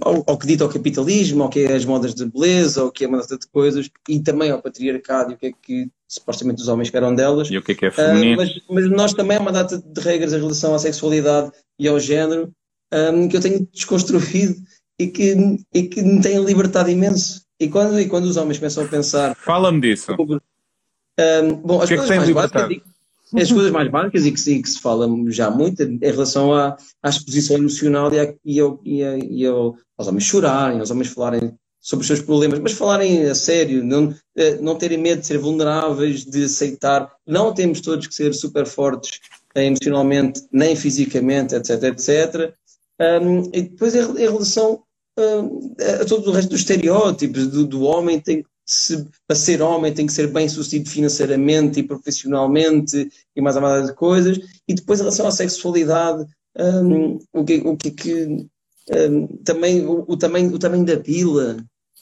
[0.00, 3.04] ao, ao, que dita ao capitalismo, ao que é as modas de beleza, ao que
[3.04, 6.62] é uma data de coisas, e também ao patriarcado e o que é que supostamente
[6.62, 7.50] os homens esperam delas.
[7.50, 8.34] E o que é que é ah, feminino.
[8.34, 11.88] Uh, mas, mas, nós também há uma data de regras em relação à sexualidade e
[11.88, 12.52] ao género
[12.92, 14.56] um, que eu tenho desconstruído
[14.98, 15.34] e que,
[15.74, 17.42] e que me tem libertado imenso.
[17.58, 19.34] E quando, e quando os homens começam a pensar.
[19.36, 20.12] Fala-me disso.
[20.12, 22.91] Um, bom, as que coisas é que mais básicas
[23.34, 26.76] as coisas mais básicas e que, e que, se fala já muito em relação à,
[27.02, 30.90] à exposição emocional e, a, e, ao, e, a, e ao, aos homens chorarem, aos
[30.90, 35.20] homens falarem sobre os seus problemas, mas falarem a sério, não, eh, não terem medo
[35.20, 37.10] de ser vulneráveis, de aceitar.
[37.26, 39.18] Não temos todos que ser super fortes
[39.54, 42.54] emocionalmente, nem fisicamente, etc, etc.
[43.00, 44.82] Um, e depois em, relação
[45.18, 49.92] um, a todo o resto dos estereótipos do, do homem tem se, para ser homem
[49.92, 54.98] tem que ser bem sucedido financeiramente e profissionalmente e mais amada de coisas e depois
[54.98, 56.26] em relação à sexualidade
[56.58, 58.46] um, o que, o que, que
[58.90, 61.58] um, também o, o, tamanho, o tamanho da pila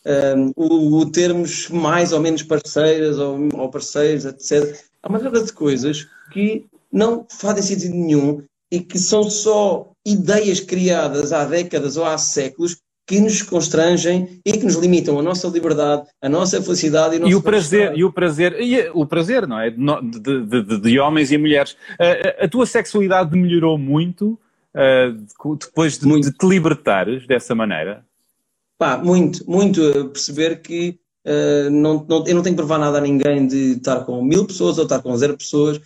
[0.06, 4.80] um, o, o, termos mais ou menos parceiras ou, ou parceiros, etc.
[5.02, 10.60] Há uma série de coisas que não fazem sentido nenhum e que são só ideias
[10.60, 12.78] criadas há décadas ou há séculos
[13.10, 17.34] que nos constrangem e que nos limitam a nossa liberdade, a nossa felicidade e, e
[17.34, 21.32] o prazer e o prazer e o prazer não é de, de, de, de homens
[21.32, 21.76] e mulheres.
[21.98, 24.38] A, a, tua sexualidade melhorou muito
[24.76, 26.30] uh, depois de, muito.
[26.30, 28.04] de te libertares dessa maneira.
[28.78, 29.80] Pá, muito, muito.
[30.12, 30.96] Perceber que
[31.26, 34.46] uh, não, não, eu não tenho que provar nada a ninguém de estar com mil
[34.46, 35.80] pessoas ou estar com zero pessoas.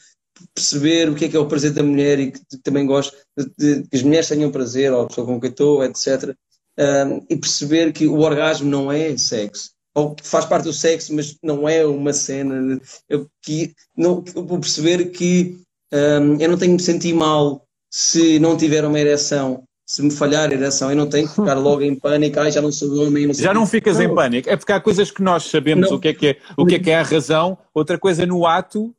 [0.55, 3.17] Perceber o que é que é o prazer da mulher e que, que também gosto
[3.35, 6.37] de, de, que as mulheres tenham prazer, ou a pessoa com quem estou, etc.
[6.79, 9.71] Uh, e perceber que o orgasmo não é sexo.
[9.95, 12.81] Ou faz parte do sexo, mas não é uma cena.
[13.09, 15.57] Eu, que, não, eu vou perceber que
[15.93, 20.11] um, eu não tenho que me sentir mal se não tiver uma ereção se me
[20.11, 23.07] falhar a ereção, eu não tenho que ficar logo em pânico, ai, já não sou
[23.07, 23.27] homem.
[23.27, 24.05] Não já não ficas não.
[24.05, 25.97] em pânico, é porque há coisas que nós sabemos não.
[25.97, 28.47] o que é que é, o que é que é a razão, outra coisa no
[28.47, 28.95] ato,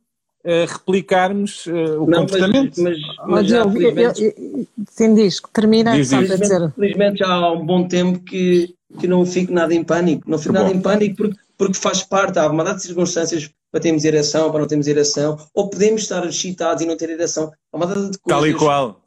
[0.46, 2.80] uh, replicarmos uh, o não, comportamento.
[2.80, 4.36] Mas, mas, mas já, felizmente,
[4.90, 6.72] sim, diz, termina diz, só para dizer.
[6.72, 10.54] Felizmente já há um bom tempo que, que não fico nada em pânico, não fico
[10.54, 14.50] nada em pânico porque, porque faz parte, há uma data de circunstâncias para termos ereção,
[14.50, 18.10] para não termos ereção, ou podemos estar excitados e não ter ereção, há uma data
[18.10, 18.40] de coisas.
[18.40, 19.02] Tal e qual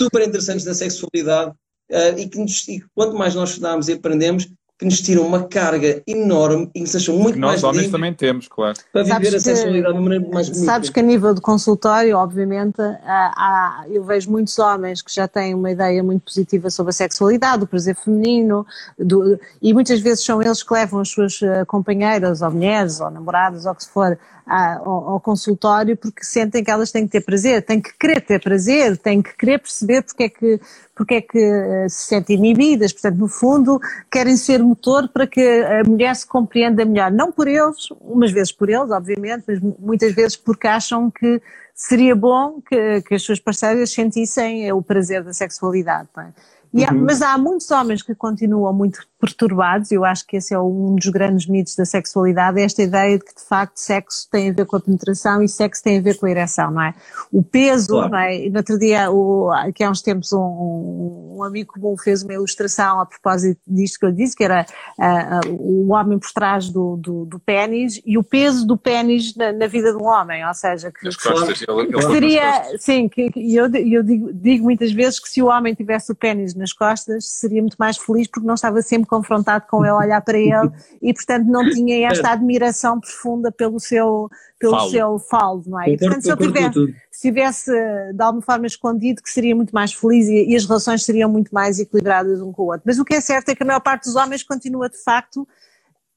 [0.00, 1.50] super interessantes da sexualidade
[1.90, 4.48] uh, e que nos, e quanto mais nós estudamos e aprendemos,
[4.84, 7.90] que nos tiram uma carga enorme e que nos acham muito que nós mais homens
[7.90, 8.76] também temos, claro.
[8.92, 10.66] Para viver sabes a sexualidade de uma maneira mais bonita.
[10.66, 15.26] Sabes que a nível de consultório, obviamente, há, há, eu vejo muitos homens que já
[15.26, 18.66] têm uma ideia muito positiva sobre a sexualidade, o prazer feminino,
[18.98, 23.10] do, e muitas vezes são eles que levam as suas eh, companheiras, ou mulheres, ou
[23.10, 27.22] namoradas, ou o que for, ao, ao, consultório porque sentem que elas têm que ter
[27.22, 30.60] prazer, têm que querer ter prazer, têm que querer perceber porque é que,
[30.94, 33.80] porque é que uh, se sentem inibidas, portanto, no fundo,
[34.10, 38.52] querem ser motor para que a mulher se compreenda melhor, não por eles, umas vezes
[38.52, 41.40] por eles, obviamente, mas muitas vezes porque acham que
[41.74, 46.08] seria bom que, que as suas parceiras sentissem o prazer da sexualidade.
[46.18, 46.84] É?
[46.84, 47.04] Há, uhum.
[47.04, 51.08] Mas há muitos homens que continuam muito perturbados, eu acho que esse é um dos
[51.08, 54.76] grandes mitos da sexualidade, esta ideia de que de facto sexo tem a ver com
[54.76, 56.94] a penetração e sexo tem a ver com a ereção, não é?
[57.32, 58.10] O peso, claro.
[58.10, 58.48] não é?
[58.50, 63.00] No outro dia, o, aqui há uns tempos, um, um, amigo comum fez uma ilustração
[63.00, 64.66] a propósito disto que eu disse, que era
[64.98, 69.34] uh, uh, o homem por trás do, do, do pênis e o peso do pênis
[69.34, 73.08] na, na, vida de um homem, ou seja, que, costas, que ele, ele seria, sim,
[73.08, 76.54] que, que eu, eu digo, digo muitas vezes que se o homem tivesse o pênis
[76.54, 80.38] nas costas, seria muito mais feliz porque não estava sempre confrontado com ele, olhar para
[80.38, 84.90] ele e, portanto, não tinha esta admiração profunda pelo seu, pelo falo.
[84.90, 85.90] seu falo, não é?
[85.90, 87.70] E, portanto, se eu tivesse, se tivesse
[88.12, 91.54] de alguma forma escondido, que seria muito mais feliz e, e as relações seriam muito
[91.54, 92.82] mais equilibradas um com o outro.
[92.84, 95.46] Mas o que é certo é que a maior parte dos homens continua, de facto,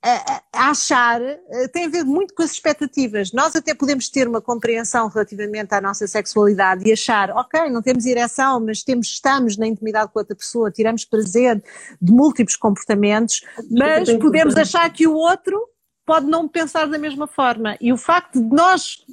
[0.03, 3.31] a, achar eh, tem a ver muito com as expectativas.
[3.31, 8.05] Nós até podemos ter uma compreensão relativamente à nossa sexualidade e achar, ok, não temos
[8.05, 11.61] ereção, mas temos, estamos na intimidade com outra pessoa, tiramos prazer
[12.01, 15.59] de múltiplos comportamentos, mas podemos achar que o outro
[16.05, 17.75] pode não pensar da mesma forma.
[17.81, 19.03] E o facto de nós,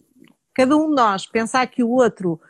[0.54, 2.40] cada um de nós, pensar que o outro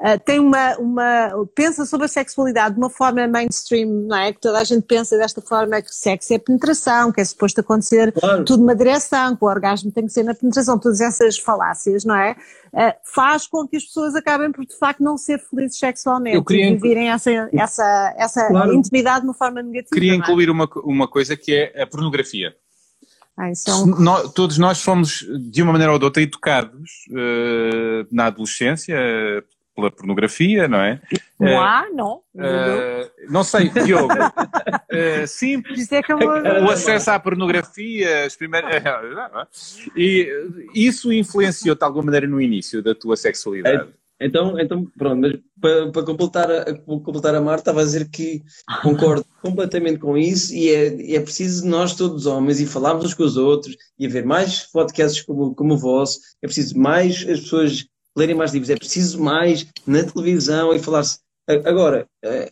[0.00, 4.32] uh, tem uma, uma, pensa sobre a sexualidade de uma forma mainstream, não é?
[4.32, 8.12] Que toda a gente pensa desta forma que sexo é penetração, que é suposto acontecer
[8.12, 8.44] claro.
[8.44, 12.16] tudo numa direção, que o orgasmo tem que ser na penetração, todas essas falácias, não
[12.16, 12.36] é?
[12.72, 16.74] Uh, faz com que as pessoas acabem por de facto não ser felizes sexualmente e
[16.74, 18.72] viverem essa, essa, essa claro.
[18.72, 19.90] intimidade de uma forma negativa.
[19.92, 20.16] Queria é?
[20.16, 22.54] incluir uma, uma coisa que é a pornografia.
[23.36, 23.52] Ah, é
[23.98, 28.96] nós, todos nós fomos, de uma maneira ou de outra, educados uh, na adolescência
[29.80, 31.00] pela pornografia, não é?
[31.38, 32.16] Não uh, há, não.
[32.34, 34.12] Uh, não sei, Diogo.
[34.12, 38.70] uh, sim, é o acesso à pornografia, as primeiras.
[39.96, 40.28] e
[40.74, 43.88] isso influenciou-te de alguma maneira no início da tua sexualidade?
[44.20, 48.08] É, então, então pronto, mas para, para completar, a, completar a Marta, estava a dizer
[48.10, 48.42] que
[48.82, 53.14] concordo completamente com isso e é, é preciso nós, todos os homens, e falarmos uns
[53.14, 57.40] com os outros e haver mais podcasts como, como o vosso, é preciso mais as
[57.40, 57.86] pessoas
[58.16, 61.18] lerem mais livros, é preciso mais na televisão e falar-se.
[61.64, 62.50] Agora, eh,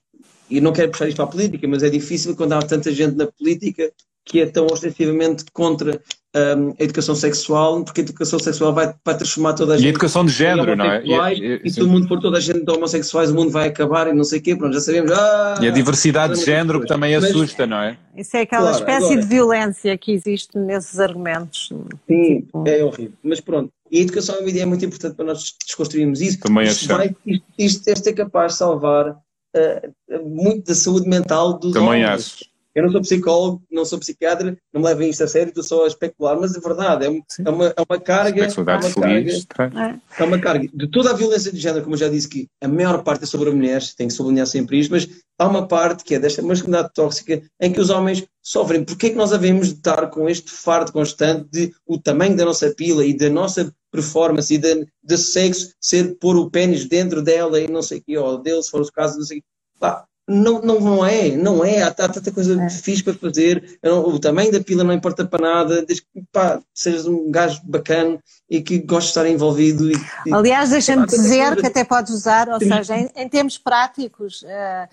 [0.51, 3.17] e não quero puxar isto para a política, mas é difícil quando há tanta gente
[3.17, 3.93] na política
[4.25, 6.01] que é tão ostensivamente contra
[6.37, 9.87] um, a educação sexual, porque a educação sexual vai, vai transformar toda a gente.
[9.87, 11.03] E a educação de género, não é?
[11.03, 13.69] E, e, e se o mundo for toda a gente de homossexuais, o mundo vai
[13.69, 15.11] acabar e não sei o quê, pronto, já sabemos.
[15.13, 17.97] Ah, e a diversidade de género que também mas, assusta, não é?
[18.15, 21.73] Isso é aquela claro, espécie agora, de violência que existe nesses argumentos.
[22.07, 22.69] Sim, tipo...
[22.69, 23.15] é horrível.
[23.23, 26.39] Mas pronto, e a educação à mídia é muito importante para nós desconstruirmos isso.
[26.41, 31.59] Também isto, vai, isto, isto, isto é capaz de salvar uh, muito da saúde mental
[31.59, 32.05] dos Também homens.
[32.05, 32.59] acho.
[32.78, 35.84] Eu não sou psicólogo, não sou psiquiatra, não me levem isto a sério, estou só
[35.84, 37.09] a especular, mas é verdade, é,
[37.45, 38.45] é, uma, é uma carga.
[38.45, 40.68] É uma feliz, carga é uma carga.
[40.72, 43.26] De toda a violência de género, como eu já disse, que a maior parte é
[43.26, 46.41] sobre a mulher, tem que sublinhar sempre isto, mas há uma parte que é desta
[46.41, 48.84] masculinidade tóxica em que os homens sofrem.
[48.84, 52.45] Porquê é que nós havemos de estar com este fardo constante de o tamanho da
[52.45, 57.22] nossa pila e da nossa performance e de, de sexo ser pôr o pênis dentro
[57.22, 59.43] dela e não sei o que, ou dele, se for o caso, não sei.
[59.78, 61.82] Pá, não, não, não é, não é.
[61.82, 62.70] Há, há tanta coisa é.
[62.70, 63.78] fixe para fazer.
[63.82, 68.22] O tamanho da pila não importa para nada, desde que pá, sejas um gajo bacana
[68.51, 69.90] e que goste de estar envolvido.
[69.90, 74.88] E, Aliás, deixa-me dizer que até podes usar, ou seja, em, em termos práticos, uh,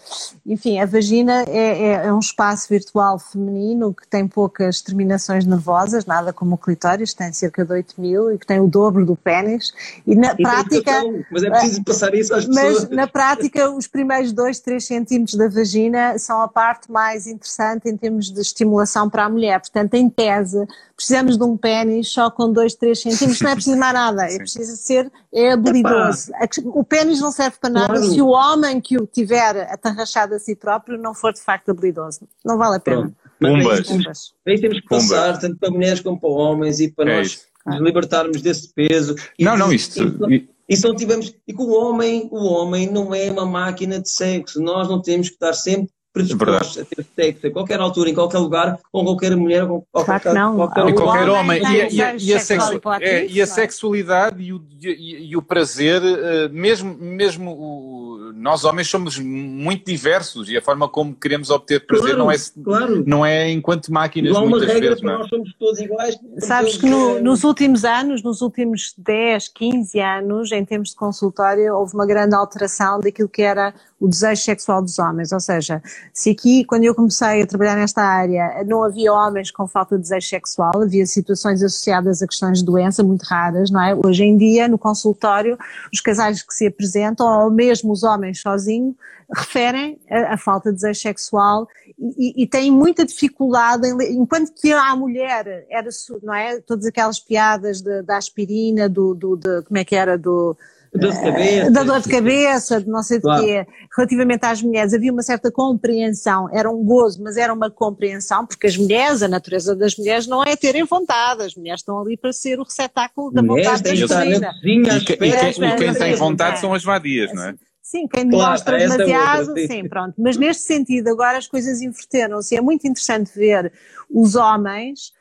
[0.46, 6.06] enfim, a vagina é, é, é, um espaço virtual feminino que tem poucas terminações nervosas,
[6.06, 9.16] nada como o clitóris, tem cerca de 8 mil e que tem o dobro do
[9.16, 9.74] pênis.
[10.06, 10.92] E na e prática.
[11.32, 12.82] Mas é preciso passar isso às pessoas.
[12.82, 17.88] Mas na prática, os primeiros 2, 3 centímetros da vagina são a parte mais interessante
[17.88, 19.62] em termos de estimulação para a mulher.
[19.62, 23.78] Portanto, em tese, precisamos de um pênis só com 2, 3 centímetros não é preciso
[23.78, 26.32] mais nada, é preciso ser é habilidoso.
[26.66, 28.06] O pênis não serve para nada claro.
[28.06, 32.22] se o homem que o tiver atarrachado a si próprio não for de facto habilidoso.
[32.44, 33.14] Não vale a pena.
[33.40, 34.34] Pumbas.
[34.48, 37.82] Aí temos que passar, tanto para mulheres como para homens, e para é nós nos
[37.82, 39.16] libertarmos desse peso.
[39.40, 40.02] Não, não, isto.
[40.32, 44.00] E, e, se não tivermos, e que o homem, o homem não é uma máquina
[44.00, 47.80] de sexo, nós não temos que estar sempre predispostos é a ter sexo a qualquer
[47.82, 51.62] altura, em qualquer lugar, com qualquer mulher, com qualquer, claro qualquer, qualquer homem.
[51.62, 56.02] E a, e, e, a sexu é, e a, sexualidade e o, e, o prazer,
[56.02, 61.86] uh, mesmo, mesmo o, nós homens somos muito diversos e a forma como queremos obter
[61.86, 63.04] prazer claro, não, é, claro.
[63.06, 65.04] não é enquanto máquinas não muitas regra vezes.
[65.04, 65.20] Não.
[65.20, 66.18] Nós somos todos iguais.
[66.40, 71.76] Sabes que no, nos últimos anos, nos últimos 10, 15 anos, em termos de consultório,
[71.76, 73.74] houve uma grande alteração daquilo que era
[74.06, 75.82] o desejo sexual dos homens, ou seja,
[76.14, 80.04] se aqui, quando eu comecei a trabalhar nesta área, não havia homens com falta de
[80.04, 83.96] desejo sexual, havia situações associadas a questões de doença muito raras, não é?
[83.96, 85.58] Hoje em dia, no consultório,
[85.92, 88.96] os casais que se apresentam, ou mesmo os homens sozinhos,
[89.36, 94.72] referem a, a falta de desejo sexual e, e, têm muita dificuldade, em, enquanto que
[94.72, 95.90] a mulher era,
[96.22, 96.60] não é?
[96.62, 100.56] Todas aquelas piadas de, da aspirina, do, do de, como é que era, do
[100.98, 101.72] Dor de cabeça.
[101.72, 103.42] Da dor de cabeça, de não sei claro.
[103.42, 103.68] de quê.
[103.96, 108.68] Relativamente às mulheres, havia uma certa compreensão, era um gozo, mas era uma compreensão, porque
[108.68, 112.34] as mulheres, a natureza das mulheres não é terem vontade, as mulheres estão ali para
[112.34, 114.42] ser o receptáculo da vontade das mulheres.
[114.64, 117.56] E, e, quem, quem tem vontade são as vadias, não é?
[117.86, 119.68] Sim, quem claro, mostra demasiado, outra, sim.
[119.68, 120.16] sim, pronto.
[120.18, 122.56] Mas neste sentido, agora as coisas inverteram-se.
[122.56, 123.72] É muito interessante ver
[124.10, 125.14] os homens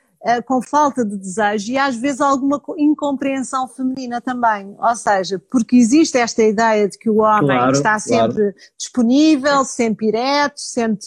[0.46, 4.74] com falta de desejo e às vezes alguma incompreensão feminina também.
[4.78, 8.54] Ou seja, porque existe esta ideia de que o homem claro, está sempre claro.
[8.78, 10.98] disponível, sempre ereto, sempre,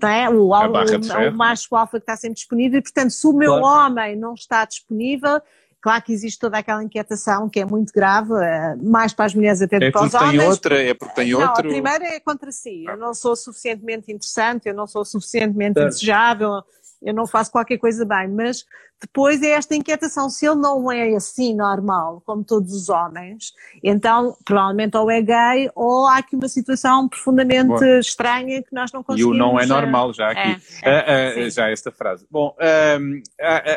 [0.00, 0.30] não é?
[0.30, 3.58] O, o, o, o macho alfa que está sempre disponível e, portanto, se o meu
[3.58, 3.86] claro.
[3.86, 5.40] homem não está disponível,
[5.86, 9.62] Claro que existe toda aquela inquietação que é muito grave, eh, mais para as mulheres
[9.62, 10.38] até do é que para os homens.
[10.38, 11.60] Tem outra, é porque tem não, outro.
[11.60, 12.84] A primeira é contra si.
[12.88, 15.92] Eu não sou suficientemente interessante, eu não sou suficientemente certo.
[15.92, 16.64] desejável,
[17.06, 18.66] eu não faço qualquer coisa bem, mas
[19.00, 23.52] depois é esta inquietação, se ele não é assim normal, como todos os homens,
[23.82, 29.02] então provavelmente ou é gay ou há aqui uma situação profundamente estranha que nós não
[29.02, 29.34] conseguimos...
[29.34, 32.26] E o não é eh, normal, já aqui, é, é, uh, uh, já esta frase.
[32.30, 32.54] Bom,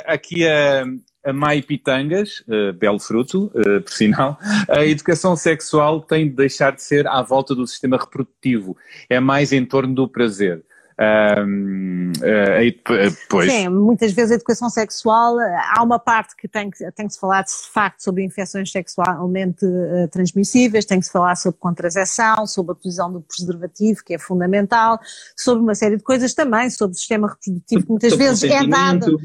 [0.05, 0.83] aqui a...
[1.25, 6.71] a Mai Pitangas, uh, belo fruto, uh, por sinal, a educação sexual tem de deixar
[6.71, 8.77] de ser à volta do sistema reprodutivo,
[9.09, 10.63] é mais em torno do prazer.
[10.99, 13.49] Um, uh, pois.
[13.49, 17.13] Sim, muitas vezes a educação sexual, eh, há uma parte que tem que, tem que
[17.13, 22.45] se falar de facto sobre infecções sexualmente uh, transmissíveis, tem que se falar sobre contracepção,
[22.45, 24.99] sobre a utilização do preservativo, que é fundamental,
[25.37, 29.17] sobre uma série de coisas também, sobre o sistema reprodutivo, que muitas vezes é dado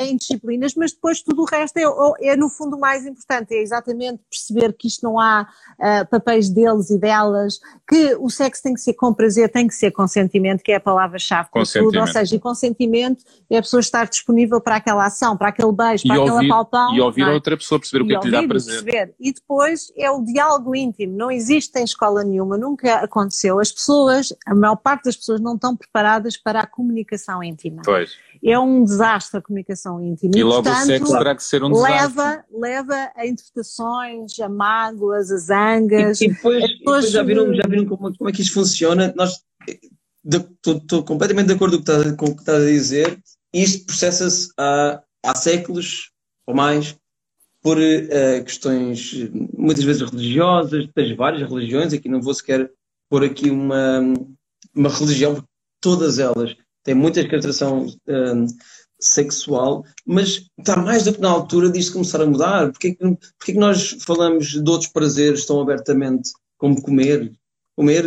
[0.00, 1.82] em disciplinas, mas depois tudo o resto é,
[2.22, 5.46] é, no fundo o mais importante, é exatamente perceber que isto não há
[5.78, 9.74] uh, papéis deles e delas, que o sexo tem que ser com prazer, tem que
[9.74, 13.62] ser consentimento, que é a palavra palavra-chave para tudo, ou seja, e consentimento é a
[13.62, 16.94] pessoa estar disponível para aquela ação, para aquele beijo, para aquela palpão.
[16.94, 17.30] E ouvir é?
[17.30, 18.84] a outra pessoa, perceber o que é que lhe dá prazer.
[18.84, 19.14] Perceber.
[19.18, 23.58] E depois é o diálogo íntimo, não existe em escola nenhuma, nunca aconteceu.
[23.58, 27.82] As pessoas, a maior parte das pessoas não estão preparadas para a comunicação íntima.
[27.84, 28.12] Pois.
[28.44, 30.32] É um desastre a comunicação íntima.
[30.34, 31.98] E, e logo portanto, o sexo terá que ser um desastre.
[31.98, 36.20] Leva, leva a interpretações, a mágoas, a zangas.
[36.20, 39.12] E, e depois, depois já viram, já viram como, como é que isto funciona?
[39.16, 39.40] Nós
[40.24, 41.82] estou completamente de acordo
[42.16, 43.18] com o que estás, a dizer.
[43.52, 46.10] Isto processa-se há, há séculos
[46.46, 46.96] ou mais
[47.62, 52.70] por uh, questões muitas vezes religiosas, das várias religiões, aqui não vou sequer
[53.08, 54.00] pôr aqui uma,
[54.74, 55.44] uma religião,
[55.80, 58.46] todas elas têm muita caracterização uh,
[58.98, 62.70] sexual, mas está mais do que na altura disto começar a mudar.
[62.70, 63.04] Porquê que,
[63.38, 67.32] porquê que nós falamos de outros prazeres tão abertamente como comer?
[67.76, 68.04] Comer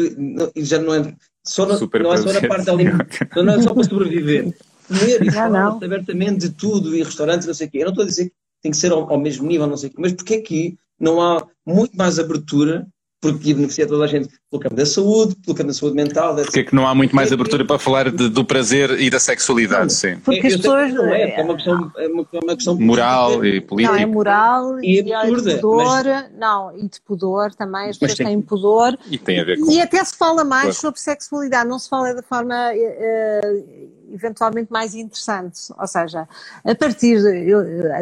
[0.57, 3.83] já não é só, na, não é só na parte alimentar, não é só para
[3.83, 4.53] sobreviver.
[4.87, 7.77] Comer e falar abertamente de tudo e restaurantes, não sei o quê.
[7.79, 9.89] Eu não estou a dizer que tem que ser ao, ao mesmo nível, não sei
[9.89, 12.87] o quê, mas porque é que não há muito mais abertura
[13.33, 16.35] porque ia beneficiar toda a gente pelo campo da saúde, pelo campo da saúde mental.
[16.35, 19.19] Porque é que não há muito mais abertura para falar de, do prazer e da
[19.19, 20.17] sexualidade, não, sim.
[20.17, 20.93] Porque as pessoas...
[20.93, 23.57] Não é, é uma questão, é uma, é uma questão moral política.
[23.57, 23.95] e política.
[23.95, 26.31] Não, é moral e, e absurda, de pudor, mas...
[26.37, 28.97] não, e de pudor também, as pessoas têm pudor.
[29.09, 29.71] E tem a ver com...
[29.71, 30.75] E até se fala mais claro.
[30.75, 32.71] sobre sexualidade, não se fala da forma...
[32.73, 35.73] Uh, eventualmente mais interessante.
[35.77, 36.27] Ou seja,
[36.63, 37.19] a partir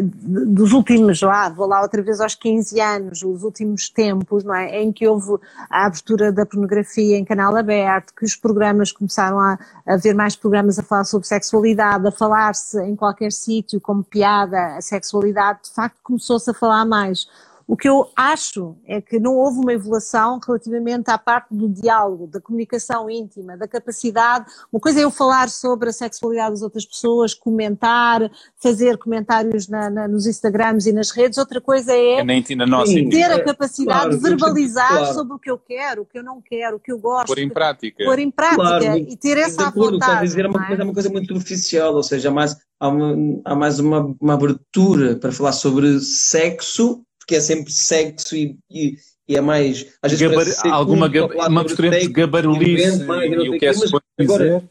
[0.01, 4.81] dos últimos, lá, vou lá outra vez aos 15 anos, os últimos tempos, não é?
[4.81, 9.57] Em que houve a abertura da pornografia em canal aberto, que os programas começaram a,
[9.85, 14.77] a ver mais programas a falar sobre sexualidade, a falar-se em qualquer sítio como piada
[14.77, 17.27] a sexualidade, de facto começou-se a falar mais.
[17.67, 22.27] O que eu acho é que não houve uma evolução relativamente à parte do diálogo,
[22.27, 24.45] da comunicação íntima, da capacidade.
[24.71, 28.29] Uma coisa é eu falar sobre a sexualidade das outras pessoas, comentar,
[28.61, 31.37] fazer comentários na, na, nos Instagrams e nas redes.
[31.37, 35.13] Outra coisa é, é na nossa ter a capacidade claro, de verbalizar claro.
[35.13, 37.27] sobre o que eu quero, o que eu não quero, o que eu gosto.
[37.27, 38.03] Pôr em prática.
[38.03, 39.95] Pôr em prática claro, e ter essa vontade.
[39.95, 40.73] O que a dizer é uma, é?
[40.73, 44.33] é uma coisa muito superficial, ou seja, há mais, há uma, há mais uma, uma
[44.33, 48.97] abertura para falar sobre sexo porque é sempre sexo e, e,
[49.27, 49.85] e é mais.
[50.01, 51.07] Às vezes Gabar, alguma
[51.47, 54.63] uma mistura entre gabarulice e, e, o que é suposto dizer.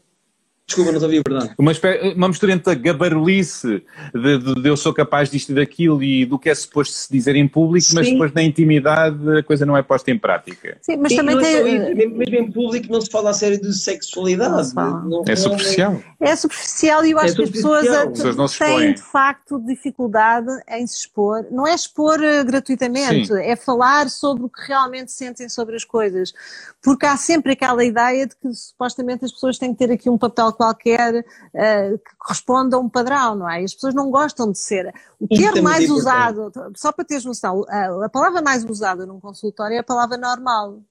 [0.73, 1.53] Desculpa, não sabia a verdade.
[1.57, 1.71] Uma,
[2.15, 6.25] uma mistura entre a gabarulice de, de, de, eu sou capaz disto e daquilo e
[6.25, 7.95] do que é suposto se dizer em público, Sim.
[7.95, 10.77] mas depois na intimidade a coisa não é posta em prática.
[10.81, 11.55] Sim, mas também tem...
[11.55, 14.73] É mesmo, mesmo em público não se fala a sério de sexualidade.
[14.73, 16.01] Não, não, é superficial.
[16.19, 19.59] É superficial e eu acho é que as pessoas, as pessoas não têm de facto
[19.59, 21.45] dificuldade em se expor.
[21.51, 23.39] Não é expor eh, gratuitamente, Sim.
[23.39, 26.33] é falar sobre o que realmente sentem sobre as coisas.
[26.81, 30.17] Porque há sempre aquela ideia de que supostamente as pessoas têm que ter aqui um
[30.17, 33.61] papel qualquer uh, que corresponda a um padrão, não é?
[33.61, 34.93] E as pessoas não gostam de ser.
[35.19, 39.19] O termo é mais usado, só para teres noção, a, a palavra mais usada num
[39.19, 40.81] consultório é a palavra normal.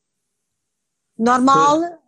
[1.19, 2.02] Normal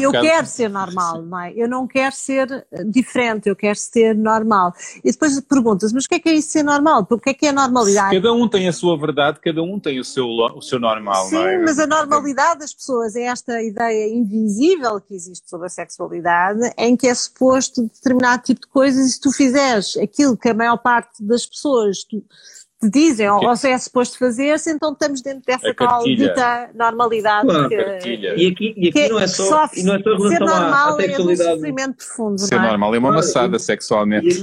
[0.00, 1.52] eu quero ser normal, não é?
[1.54, 4.72] Eu não quero ser eh, diferente, eu quero ser normal.
[5.04, 7.06] E depois perguntas, mas o que é que é isso ser normal?
[7.10, 8.14] O que é que é normalidade?
[8.14, 11.34] Cada um tem a sua verdade, cada um tem o seu, o seu normal, Sim,
[11.34, 11.58] não é?
[11.58, 16.96] mas a normalidade das pessoas é esta ideia invisível que existe sobre a sexualidade, em
[16.96, 20.78] que é suposto determinado tipo de coisas e se tu fizeres aquilo que a maior
[20.78, 22.22] parte das pessoas tu,
[22.90, 27.46] dizem, ou, ou se é suposto fazer-se, então estamos dentro dessa tal dita normalidade.
[27.46, 30.18] Claro, que, e aqui, e aqui não é só, só, e não é só em
[30.18, 31.48] relação à, à sexualidade.
[31.48, 32.40] É um sofrimento profundo.
[32.40, 32.68] Ser não é?
[32.68, 34.42] normal é uma maçada sexualmente.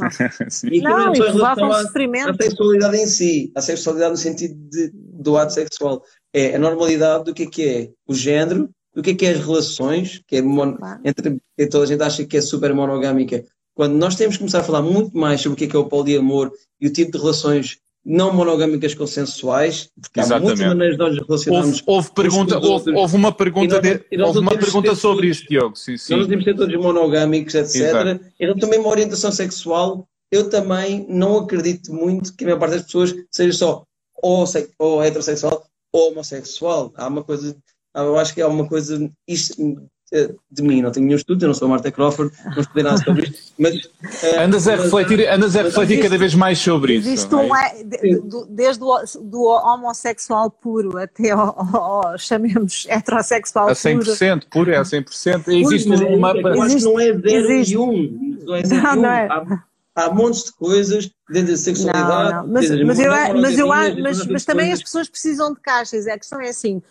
[0.72, 4.12] E, e não, não é só em relação à, à sexualidade em si, a sexualidade
[4.12, 6.04] no sentido de, do ato sexual.
[6.34, 9.32] É a normalidade do que é que é o género, do que é que é
[9.32, 10.78] as relações, que é mon...
[11.04, 13.44] entre que toda a gente acha que é super monogâmica.
[13.74, 15.80] Quando nós temos que começar a falar muito mais sobre o que é que é
[15.80, 20.44] o poliamor e o tipo de relações não monogâmicas consensuais, porque Exatamente.
[20.44, 21.70] há muitas maneiras de nós relacionarmos.
[21.80, 25.76] Houve, houve pergunta, houve, houve, uma pergunta, de, houve uma pergunta sobre isso, Diogo.
[25.76, 26.16] Sim, sim.
[26.16, 27.76] Nós ser todos monogâmicos, etc.
[27.76, 28.26] Exato.
[28.40, 32.84] Então também uma orientação sexual, eu também não acredito muito que a maior parte das
[32.84, 33.84] pessoas seja só
[34.22, 34.46] ou,
[34.78, 36.94] ou heterossexual ou homossexual.
[36.96, 37.56] Há uma coisa,
[37.96, 39.56] eu acho que há uma coisa, isto,
[40.52, 42.98] de mim, não tenho nenhum estudo, eu não sou a Marta Crawford, não estou nada
[42.98, 43.76] sobre isto, mas...
[43.76, 47.08] Uh, andas a refletir, andas a refletir cada vez mais sobre isso.
[47.08, 47.84] Existe um, é?
[48.50, 54.50] desde o do homossexual puro até ao, ao, chamemos heterossexual a 100% puro.
[54.50, 55.48] puro é a 100%.
[55.48, 56.32] Existe puro, uma...
[56.32, 59.06] Eu acho que não é 0 e 1, um, não é 0 não, um.
[59.06, 59.28] É.
[59.28, 62.34] Há, há montes de coisas dentro da sexualidade.
[62.34, 62.54] Não, não.
[62.54, 66.08] Mas, mas, eu, mas, eu, mas, mas também as pessoas precisam de caixas.
[66.08, 66.82] A questão é assim: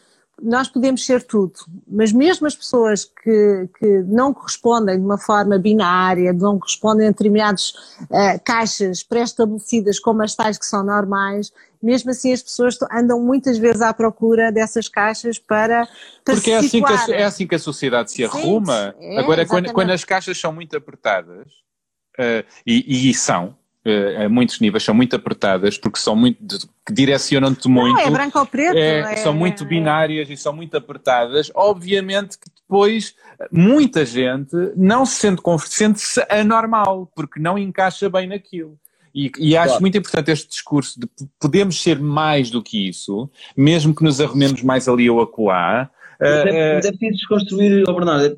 [0.41, 1.55] nós podemos ser tudo,
[1.87, 7.11] mas mesmo as pessoas que, que não correspondem de uma forma binária, não correspondem a
[7.11, 7.71] determinadas
[8.03, 13.59] uh, caixas pré-estabelecidas como as tais que são normais, mesmo assim as pessoas andam muitas
[13.59, 15.87] vezes à procura dessas caixas para,
[16.25, 18.95] para Porque é assim, que a, é assim que a sociedade se arruma.
[18.99, 21.47] Sim, é, Agora, quando, quando, as caixas são muito apertadas,
[22.19, 26.39] uh, e, e são, uh, a muitos níveis são muito apertadas porque são muito
[26.87, 27.97] que direcionam-te muito.
[27.97, 28.77] Não, é branco ou preto.
[28.77, 31.51] É, é, são muito binárias e são muito apertadas.
[31.55, 33.15] Obviamente que depois
[33.51, 38.79] muita gente não se sente sente-se anormal porque não encaixa bem naquilo.
[39.15, 39.81] E, e acho claro.
[39.81, 41.09] muito importante este discurso de
[41.41, 45.91] podemos ser mais do que isso, mesmo que nos arrumemos mais ali ou acolá.
[46.21, 48.37] Mas é, mas é preciso desconstruir, oh Bernardo,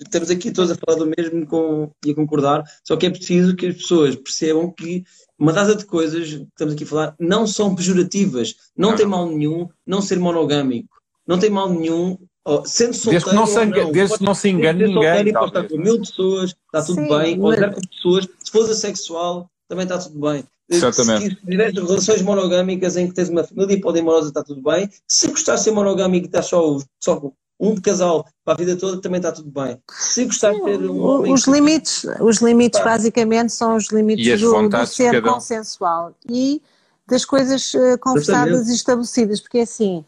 [0.00, 3.56] estamos aqui todos a falar do mesmo com, e a concordar, só que é preciso
[3.56, 5.04] que as pessoas percebam que
[5.38, 8.96] uma data de coisas que estamos aqui a falar não são pejorativas, não, não.
[8.96, 13.34] tem mal nenhum não ser monogâmico, não tem mal nenhum oh, sendo solteiro desde que
[13.34, 15.32] não se, não, desde não se engane ninguém.
[15.32, 18.70] Pode estar com mil pessoas, está tudo Sim, bem, pode estar com pessoas, se for
[18.70, 20.44] assexual, também está tudo bem.
[20.68, 21.28] Exatamente.
[21.28, 24.90] Se tiveres relações monogâmicas em que tens uma família e poliamorosa, está tudo bem.
[25.06, 29.00] Se gostares de ser monogâmico e estás só, só um casal para a vida toda
[29.00, 29.80] também está tudo bem.
[29.90, 31.32] Se gostar de ter um homem.
[31.32, 36.62] Os limites, os limites basicamente são os limites do, do, ser consensual e
[37.06, 38.70] das coisas uh, conversadas Exatamente.
[38.70, 40.04] e estabelecidas, porque é assim.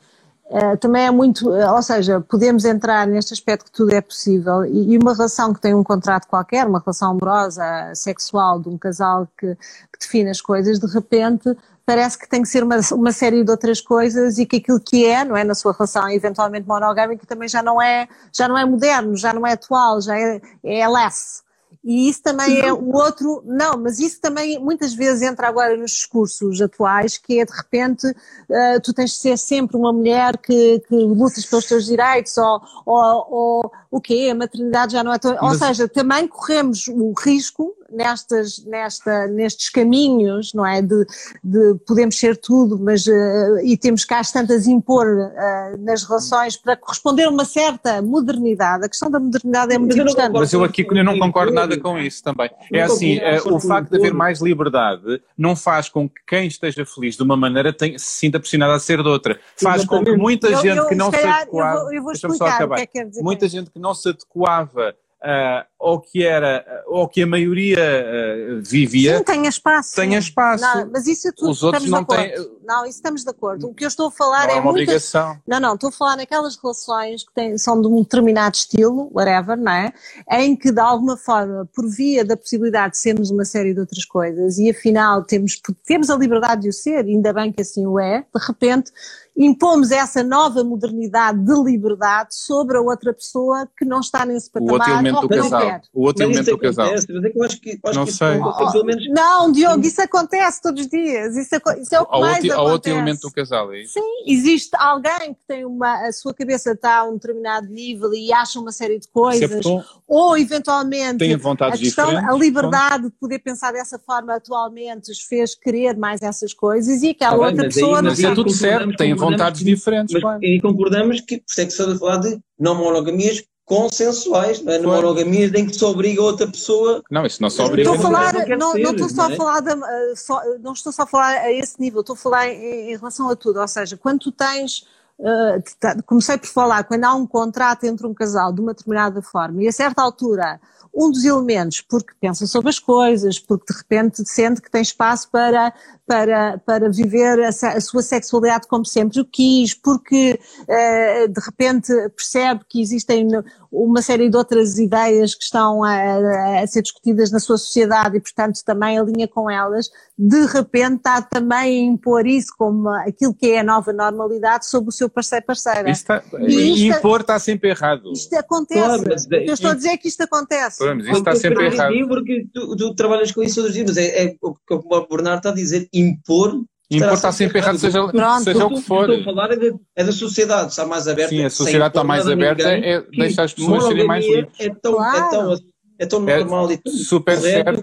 [0.51, 4.64] Uh, também é muito, uh, ou seja, podemos entrar neste aspecto que tudo é possível
[4.64, 7.62] e, e, uma relação que tem um contrato qualquer, uma relação amorosa,
[7.94, 11.55] sexual de um casal que, que define as coisas, de repente
[11.89, 15.07] parece que tem que ser uma, uma série de outras coisas e que aquilo que
[15.07, 18.64] é, não é, na sua relação eventualmente monogâmica também já não é, já não é
[18.66, 21.43] moderno, já não é atual, já é, é less.
[21.82, 25.93] E isso também é o outro, não, mas isso também muitas vezes entra agora nos
[25.93, 30.80] discursos atuais, que é de repente uh, tu tens de ser sempre uma mulher que,
[30.80, 34.28] que lutas pelos teus direitos, ou, ou, ou o quê?
[34.30, 35.34] A maternidade já não é tão.
[35.41, 35.43] Mas...
[35.43, 40.82] Ou seja, também corremos o risco nestas, nesta, nestes caminhos, não é?
[40.82, 41.07] De,
[41.43, 46.57] de podemos ser tudo, mas uh, e temos cá as tantas impor uh, nas relações
[46.57, 48.84] para corresponder a uma certa modernidade.
[48.84, 50.32] A questão da modernidade é muito mas importante.
[50.32, 52.51] Mas eu aqui eu não concordo nada com isso também.
[52.72, 56.84] É assim, uh, o facto de haver mais liberdade não faz com que quem esteja
[56.84, 59.39] feliz de uma maneira tenha, se sinta pressionado a ser de outra.
[59.57, 61.78] Faz com que muita gente eu, que não se adequava.
[61.78, 63.22] Eu vou, eu vou explicar o que é que quer dizer.
[63.22, 68.62] Muita gente que não se adequava uh, ou que era, ou que a maioria uh,
[68.62, 69.18] vivia.
[69.18, 69.94] Sim, tenha espaço.
[69.94, 70.64] Tenha espaço.
[70.64, 72.34] Não, mas isso é tudo Os outros não têm.
[72.64, 73.68] Não, isso estamos de acordo.
[73.68, 74.56] O que eu estou a falar não é.
[74.56, 74.82] é uma muitas...
[74.82, 75.40] obrigação.
[75.46, 79.56] Não, não, estou a falar naquelas relações que têm, são de um determinado estilo, whatever,
[79.56, 79.92] não é?
[80.30, 84.04] Em que de alguma forma, por via da possibilidade de sermos uma série de outras
[84.04, 87.98] coisas e afinal temos, temos a liberdade de o ser, ainda bem que assim o
[87.98, 88.92] é, de repente
[89.39, 94.72] impomos essa nova modernidade de liberdade sobre a outra pessoa que não está nesse patamar.
[94.72, 95.80] O outro elemento do casal.
[95.95, 96.91] O outro elemento do casal.
[96.91, 98.41] Mas é que eu acho que, acho não que sei.
[98.84, 99.09] Menos...
[99.11, 101.36] Não, Diogo, isso acontece todos os dias.
[101.36, 102.53] Isso é, isso é o que há mais outro, acontece.
[102.53, 103.93] Há outro elemento do casal, é isso?
[103.93, 108.32] Sim, existe alguém que tem uma, a sua cabeça está a um determinado nível e
[108.32, 113.11] acha uma série de coisas, é ou eventualmente tem vontades a, questão, a liberdade de
[113.11, 117.64] poder pensar dessa forma atualmente os fez querer mais essas coisas e aquela ah, outra
[117.64, 117.99] pessoa...
[117.99, 120.20] Aí, mas é tudo certo, tem vontades diferentes.
[120.20, 120.39] Mas.
[120.43, 124.72] E concordamos que, por isso é que se a falar de não monogamias consensuais, não
[124.72, 124.79] é?
[124.79, 125.03] Claro.
[125.03, 127.03] monogamias em que se obriga outra pessoa.
[127.11, 127.91] Não, isso não se obriga.
[127.91, 129.37] Estou a falar, não, não, estou só a é?
[129.37, 132.49] falar de, uh, só, não estou só a falar a esse nível, estou a falar
[132.49, 134.87] em, em relação a tudo, ou seja, quando tu tens
[135.18, 139.62] Uh, comecei por falar, quando há um contrato entre um casal de uma determinada forma
[139.62, 140.60] e a certa altura
[140.94, 145.30] um dos elementos, porque pensa sobre as coisas, porque de repente sente que tem espaço
[145.30, 145.72] para,
[146.06, 151.92] para, para viver a, a sua sexualidade como sempre o quis, porque uh, de repente
[152.16, 153.28] percebe que existem
[153.70, 158.20] uma série de outras ideias que estão a, a, ser discutidas na sua sociedade e,
[158.20, 163.52] portanto, também alinha com elas, de repente está também a impor isso como aquilo que
[163.52, 165.90] é a nova normalidade sobre o seu parceiro parceira.
[165.90, 168.12] Está, e isto, impor está sempre errado.
[168.12, 168.80] Isto acontece.
[168.80, 170.78] Claro, eu estou a dizer que isto acontece.
[170.78, 172.09] Claro, mas isto está sempre errado.
[172.09, 175.06] Porque tu, tu, trabalhas com isso todos os dias, mas é, é o que o
[175.09, 178.00] Bernardo está a dizer, impor Impor está sempre errado, seja,
[178.42, 179.11] seja o que for.
[179.11, 181.28] Estou a falar é, de, é da sociedade, está mais aberta.
[181.28, 184.54] Sim, a sociedade está mais aberta, ninguém, é deixar as pessoas serem mais livres.
[184.59, 185.18] É tão, claro.
[185.18, 185.59] é tão
[185.99, 187.82] é tão é normal é e tão super certo,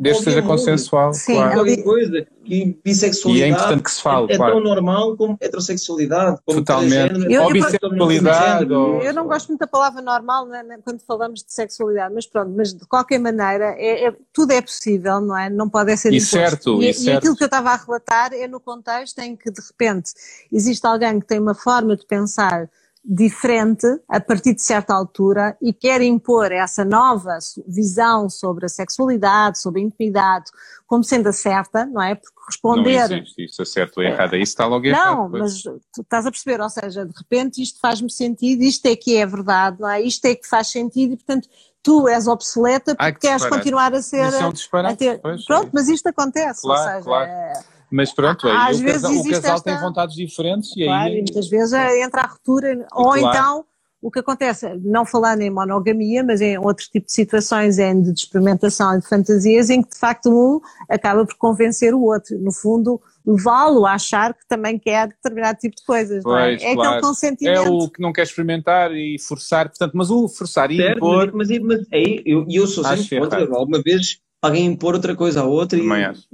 [0.00, 1.12] desde que seja consensual.
[1.12, 1.52] Sim, claro.
[1.52, 2.26] qualquer coisa.
[2.42, 4.54] E bissexualidade e é importante que se fale, é, claro.
[4.54, 6.40] tão normal como heterossexualidade.
[6.46, 7.30] Como Totalmente.
[7.30, 8.72] Eu, ou bissexualidade.
[8.72, 12.26] Eu, eu, não gosto muito da palavra normal né, né, quando falamos de sexualidade, mas
[12.26, 15.50] pronto, mas de qualquer maneira, é, é, tudo é possível, não é?
[15.50, 17.18] Não pode ser e certo, e, e, e certo.
[17.18, 20.12] aquilo que eu estava a relatar é no contexto em que, de repente,
[20.50, 22.70] existe alguém que tem uma forma de pensar
[23.04, 29.58] diferente a partir de certa altura e quer impor essa nova visão sobre a sexualidade,
[29.58, 30.50] sobre a intimidade,
[30.86, 32.14] como sendo a certa, não é?
[32.14, 33.08] Porque responder.
[33.08, 35.16] Não existe isso, é certo ou errado, isso está logo errado.
[35.16, 38.94] Não, mas tu estás a perceber, ou seja, de repente isto faz-me sentido, isto é
[38.94, 40.02] que é verdade, não é?
[40.02, 41.48] Isto é que faz sentido e, portanto,
[41.82, 44.28] tu és obsoleta porque Ai, que queres continuar a ser.
[44.28, 45.20] Isso é um a ter...
[45.20, 47.04] Pronto, é mas isto acontece, claro, ou seja.
[47.04, 47.30] Claro.
[47.30, 49.70] É mas pronto, é, Às o, vezes casal, o casal esta...
[49.70, 51.12] tem vontades diferentes e claro, aí.
[51.12, 53.28] E muitas vezes entra a ruptura, ou claro.
[53.28, 53.64] então
[54.02, 58.12] o que acontece, não falando em monogamia, mas em outros tipos de situações, em de
[58.12, 62.38] experimentação e de fantasias, em que de facto um acaba por convencer o outro.
[62.38, 66.22] No fundo, levá-lo a achar que também quer determinado tipo de coisas.
[66.22, 66.54] Pois, não é?
[66.54, 66.80] é claro.
[66.80, 67.58] aquele consentimento.
[67.58, 71.32] É o que não quer experimentar e forçar, portanto, mas o forçar e certo, impor.
[71.34, 75.42] Mas, mas, mas aí eu, eu sou sempre contra, alguma vez alguém impor outra coisa
[75.42, 76.24] à outra, e, mas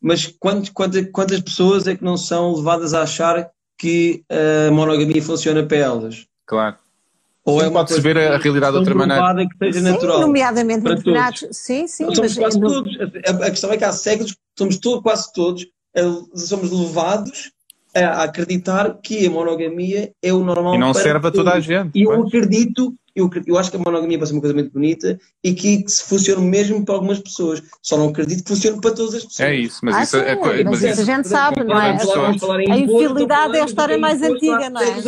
[0.00, 0.70] mas quantas,
[1.12, 6.26] quantas pessoas é que não são levadas a achar que a monogamia funciona para elas?
[6.46, 6.76] Claro.
[7.44, 9.48] Ou sim, é pode-se ver a realidade de outra maneira.
[9.48, 10.20] que seja sim, natural.
[10.20, 11.46] Nomeadamente para todos.
[11.52, 12.04] Sim, sim.
[12.04, 12.68] Nós somos quase no...
[12.68, 12.98] todos.
[13.26, 15.66] A, a, questão é que há séculos somos todos, quase todos,
[16.34, 17.50] somos levados
[18.04, 20.74] a acreditar que a monogamia é o normal.
[20.74, 21.98] E não serve a toda a gente.
[21.98, 25.18] E eu acredito eu, eu acho que a monogamia vai ser uma coisa muito bonita
[25.42, 27.60] e que, que funciona mesmo para algumas pessoas.
[27.82, 29.48] Só não acredito que funcione para todas as pessoas.
[29.48, 31.98] É isso, mas ah, isso é, é mas, isso a gente sabe, não é?
[32.70, 35.00] A infidelidade é a história mais antiga, não é?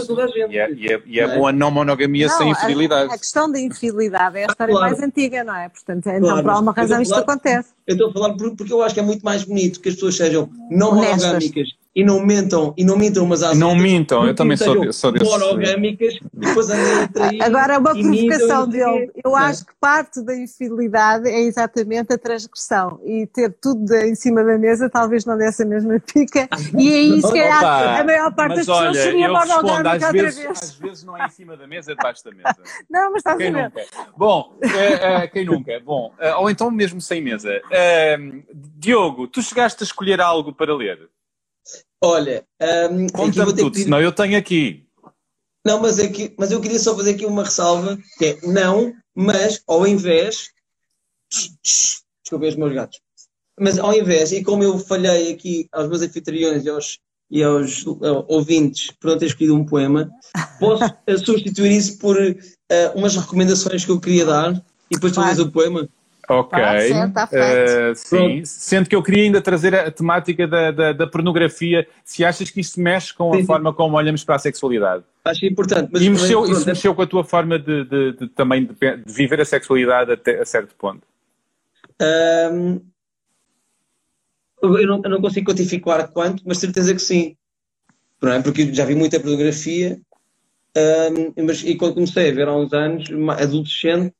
[0.51, 3.13] E é, e é, e é boa não monogamia não, sem infidelidade.
[3.13, 4.91] A, a, questão da infidelidade é a história claro.
[4.91, 5.69] mais antiga, não é?
[5.69, 7.69] Portanto, então claro, por alguma razão isto acontece.
[7.87, 10.17] Eu estou a falar porque eu acho que é muito mais bonito que as pessoas
[10.17, 14.57] sejam não monogâmicas e não mentam, e não mintam umas às Não mintam, eu também
[14.57, 15.25] sou, sou desse.
[15.25, 17.43] monogâmicas e depois andam a trair.
[17.43, 19.11] Agora, uma provocação dele.
[19.25, 24.45] Eu acho que parte da infidelidade é exatamente a transgressão e ter tudo em cima
[24.45, 28.57] da mesa talvez não desse a mesma pica e é isso que a maior parte
[28.57, 30.63] das pessoas olha, seria monogâmica outra vezes, vez.
[30.63, 32.57] Às vezes não é em cima da mesa, é debaixo da mesa.
[32.89, 33.63] não, mas estás quem a ver.
[33.65, 34.13] Nunca?
[34.17, 35.81] Bom, é, é, quem nunca?
[35.81, 37.51] Bom, é, ou então mesmo sem mesa.
[38.77, 41.09] Diogo, tu chegaste a escolher algo para ler?
[42.03, 42.45] Olha,
[42.91, 43.85] um, conta-me tudo, pedir...
[43.85, 44.87] senão eu tenho aqui.
[45.65, 49.63] Não, mas, aqui, mas eu queria só fazer aqui uma ressalva, que é não, mas
[49.67, 50.49] ao invés.
[52.23, 53.01] Desculpem os meus gatos.
[53.59, 56.99] Mas ao invés, e como eu falhei aqui aos meus anfitriões e aos,
[57.31, 60.11] e aos uh, ouvintes por não ter escolhido um poema,
[60.59, 60.83] posso
[61.23, 62.37] substituir isso por uh,
[62.95, 64.55] umas recomendações que eu queria dar
[64.91, 65.87] e depois tu lês o poema?
[66.31, 66.59] Ok.
[67.13, 68.45] Tá uh, sim.
[68.45, 72.61] Sendo que eu queria ainda trazer a temática da, da, da pornografia, se achas que
[72.61, 75.03] isso mexe com a sim, forma como olhamos para a sexualidade.
[75.25, 75.91] Acho importante.
[75.93, 79.13] Mas e mexeu, isso mexeu com a tua forma de, de, de também de, de,
[79.13, 81.03] viver a sexualidade até a certo ponto?
[82.01, 82.81] Um,
[84.63, 87.37] eu, não, eu, não, consigo quantificar quanto, mas certeza que sim.
[88.23, 88.41] Não é?
[88.41, 89.99] Porque já vi muita pornografia
[90.77, 94.15] um, mas, e quando comecei a ver há uns anos, adolescente,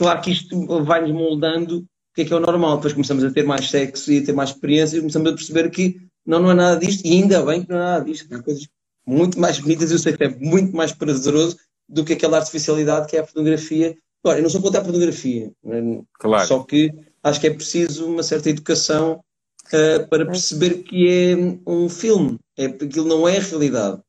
[0.00, 1.84] Claro que isto vai-nos moldando o
[2.14, 2.76] que é que é o normal.
[2.76, 5.68] Depois começamos a ter mais sexo e a ter mais experiência e começamos a perceber
[5.68, 8.34] que não, não é nada disto e ainda bem que não é nada disto.
[8.34, 8.66] Há coisas
[9.06, 13.18] muito mais bonitas e o sexo é muito mais prazeroso do que aquela artificialidade que
[13.18, 13.94] é a pornografia.
[14.24, 16.00] Agora, eu não sou contra a pornografia, é?
[16.18, 16.48] claro.
[16.48, 16.90] só que
[17.22, 19.20] acho que é preciso uma certa educação
[19.66, 21.36] uh, para perceber que é
[21.70, 24.00] um filme, é, aquilo não é a realidade.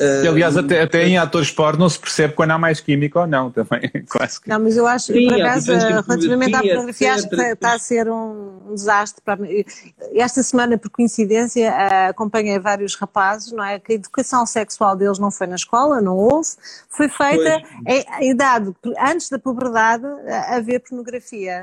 [0.00, 3.50] E, aliás, até, até em atores porno se percebe quando há mais química ou não
[3.50, 3.90] também.
[4.10, 4.48] Quase que...
[4.48, 8.08] Não, mas eu acho, Sim, por acaso, relativamente à fotografia, acho que está a ser
[8.08, 9.22] um, um desastre.
[9.22, 9.40] Para...
[10.14, 11.70] Esta semana, por coincidência,
[12.08, 13.78] acompanhei vários rapazes, não é?
[13.78, 16.48] Que a educação sexual deles não foi na escola, não houve,
[16.88, 20.06] foi feita em idade, antes da puberdade,
[20.48, 21.62] a ver pornografia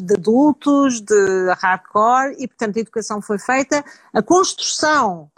[0.00, 5.28] de adultos, de hardcore, e portanto a educação foi feita, a construção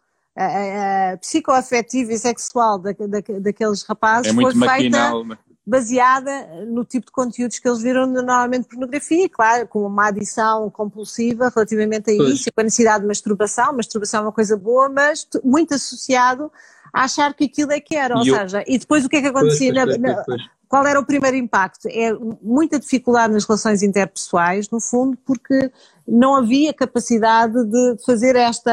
[1.20, 7.12] psicoafetiva e sexual da, da, daqueles rapazes é foi maquinal, feita baseada no tipo de
[7.12, 12.30] conteúdos que eles viram normalmente pornografia, claro, com uma adição compulsiva relativamente a pois.
[12.30, 16.50] isso, com a necessidade de masturbação, masturbação é uma coisa boa, mas muito associado
[16.90, 19.26] a achar que aquilo é que era, ou seja, e depois o que é que
[19.26, 20.24] acontecia pois, na, na,
[20.68, 21.88] qual era o primeiro impacto?
[21.88, 22.12] É
[22.42, 25.70] muita dificuldade nas relações interpessoais, no fundo, porque
[26.06, 28.70] não havia capacidade de fazer esta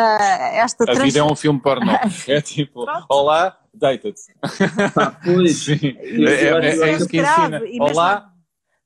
[0.54, 1.04] esta A trans...
[1.04, 1.94] vida é um filme pornô.
[2.28, 4.22] É tipo, olá, deita-te.
[4.96, 5.64] Ah, pois.
[5.64, 5.96] Sim.
[6.02, 7.62] É, é, é, isso que ensina.
[7.80, 8.32] Olá,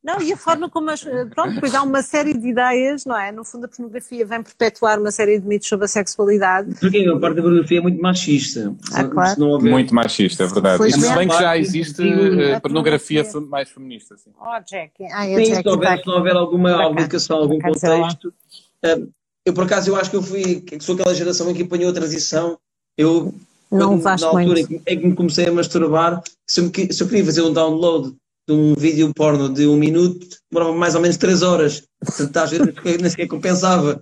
[0.01, 1.03] Não, e a forma como as.
[1.03, 3.33] Pronto, depois há uma série de ideias, não é?
[3.33, 6.73] No fundo, a pornografia vem perpetuar uma série de mitos sobre a sexualidade.
[6.79, 8.73] Porque a parte da pornografia é muito machista.
[8.93, 9.43] Ah, claro.
[9.43, 9.69] Houver...
[9.69, 10.87] Muito machista, é verdade.
[10.87, 14.15] E se bem que já existe uh, pornografia mais feminista.
[14.15, 14.93] Sim, oh, Jack.
[15.11, 18.33] Ah, Sim, Jack se, houver, se não houver alguma, alguma educação, algum contexto.
[18.85, 19.11] Uh,
[19.45, 20.63] eu, por acaso, eu acho que eu fui.
[20.79, 22.57] sou aquela geração em que apanhou a transição.
[22.97, 23.33] Eu.
[23.69, 24.81] Não quando, na altura muito.
[24.87, 28.15] em que me comecei a masturbar, se eu, se eu queria fazer um download
[28.49, 31.83] de um vídeo porno de um minuto demorava mais ou menos três horas.
[32.03, 34.01] Portanto, às vezes nem sequer compensava.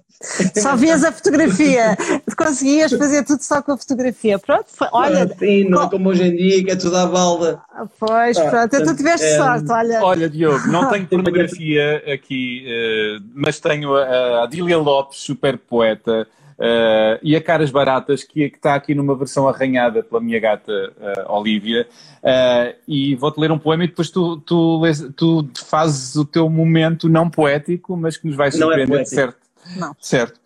[0.56, 1.98] Só vias a fotografia,
[2.38, 4.40] conseguias fazer tudo só com a fotografia.
[4.40, 5.28] Pronto, foi, olha.
[5.38, 7.60] Sim, não é como hoje em dia, que é tudo à balda.
[8.00, 10.04] Pois, ah, pronto, tu tiveste é, sorte, olha.
[10.04, 16.28] Olha, Diogo, não tenho pornografia aqui, uh, mas tenho a Adília Lopes, super poeta.
[16.58, 20.72] Uh, e a Caras Baratas, que, que está aqui numa versão arranhada pela minha gata
[20.72, 21.88] uh, Olívia.
[22.24, 24.82] Uh, e vou-te ler um poema e depois tu, tu,
[25.16, 29.38] tu, fazes o teu momento não poético, mas que nos vai é surpreender, é certo?
[29.76, 29.96] Não.
[30.00, 30.40] Certo.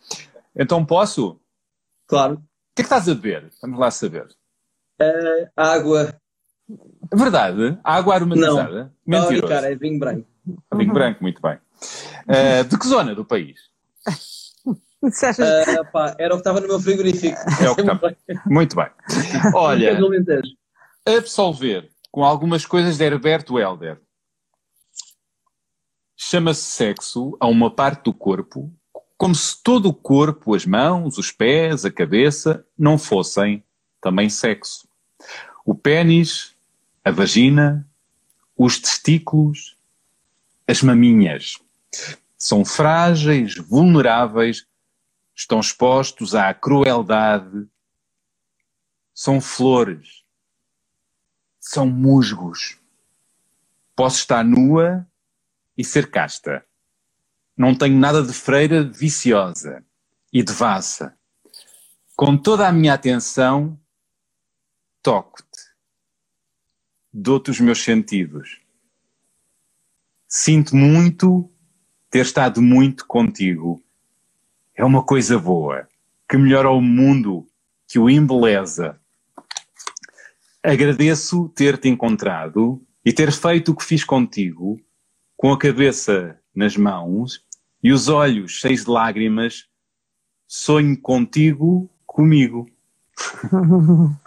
[0.54, 1.40] Então posso?
[2.08, 2.34] Claro.
[2.34, 2.38] O
[2.76, 3.50] que é que estás a beber?
[3.62, 4.28] Vamos lá saber.
[5.56, 6.14] água.
[7.14, 7.78] Verdade?
[7.84, 8.94] Água aromatizada?
[9.06, 9.22] Não.
[9.22, 9.48] Mentira.
[9.48, 10.28] cara, é vinho branco.
[10.76, 11.58] Vinho branco, muito bem.
[12.70, 13.60] de que zona do país?
[15.04, 17.38] Uh, pá, era o que estava no meu frigorífico.
[17.62, 18.16] É o que estava.
[18.46, 18.88] Muito bem.
[19.56, 19.98] Olha,
[21.06, 24.00] absolver com algumas coisas de Herberto Helder.
[26.16, 28.72] Chama-se sexo a uma parte do corpo
[29.22, 33.64] como se todo o corpo, as mãos, os pés, a cabeça, não fossem
[34.02, 34.88] também sexo.
[35.64, 36.56] O pênis,
[37.06, 37.88] a vagina,
[38.58, 39.78] os testículos,
[40.68, 41.60] as maminhas.
[42.36, 44.66] São frágeis, vulneráveis
[45.42, 47.68] estão expostos à crueldade,
[49.14, 50.24] são flores,
[51.60, 52.80] são musgos.
[53.96, 55.08] Posso estar nua
[55.76, 56.64] e ser casta.
[57.58, 59.84] Não tenho nada de freira viciosa
[60.32, 61.18] e devassa.
[62.16, 63.80] Com toda a minha atenção,
[65.02, 65.72] toco-te.
[67.12, 68.62] Dou-te os meus sentidos.
[70.28, 71.52] Sinto muito
[72.12, 73.84] ter estado muito contigo
[74.76, 75.88] é uma coisa boa,
[76.30, 77.48] que melhora o mundo,
[77.88, 79.00] que o embeleza.
[80.64, 84.80] Agradeço ter-te encontrado e ter feito o que fiz contigo,
[85.36, 87.44] com a cabeça nas mãos
[87.84, 89.66] e os olhos cheios de lágrimas.
[90.48, 92.70] Sonho contigo, comigo.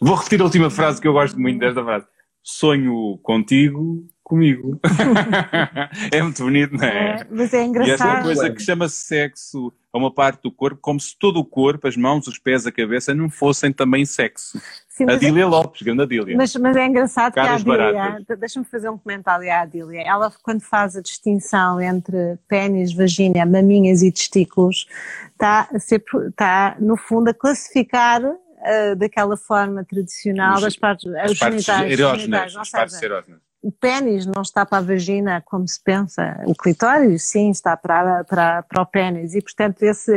[0.00, 2.06] Vou repetir a última frase que eu gosto muito desta frase.
[2.42, 4.80] Sonho contigo, comigo.
[6.10, 7.20] é muito bonito, não é?
[7.20, 7.26] é?
[7.30, 7.88] Mas é engraçado.
[7.88, 11.44] E esta coisa que chama-se sexo a uma parte do corpo, como se todo o
[11.44, 14.60] corpo, as mãos, os pés, a cabeça, não fossem também sexo.
[14.88, 15.46] Sim, a Adília é...
[15.46, 16.36] Lopes, grande Adília.
[16.36, 20.32] Mas, mas é engraçado Caras que a Adília, deixa-me fazer um comentário à Adília, ela
[20.42, 24.88] quando faz a distinção entre pênis, vagina, maminhas e testículos,
[25.32, 31.38] está, está no fundo a classificar uh, daquela forma tradicional os, das partes, as os
[31.38, 35.82] partes genitais, erógenas, as partes erógenas o pênis não está para a vagina como se
[35.82, 40.12] pensa, o clitóris sim está para, para, para o pênis e portanto esse,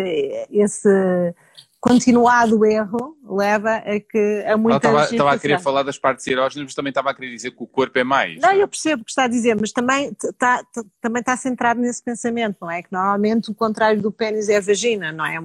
[0.51, 1.33] esse
[1.79, 6.65] continuado erro leva a que a muita estava, estava a querer falar das partes erógenas,
[6.65, 8.37] mas também estava a querer dizer que o corpo é mais.
[8.41, 10.61] Não, eu percebo o que está a dizer, mas também está,
[10.99, 12.81] também está centrado nesse pensamento, não é?
[12.81, 15.39] Que normalmente o contrário do pênis é a vagina, não é?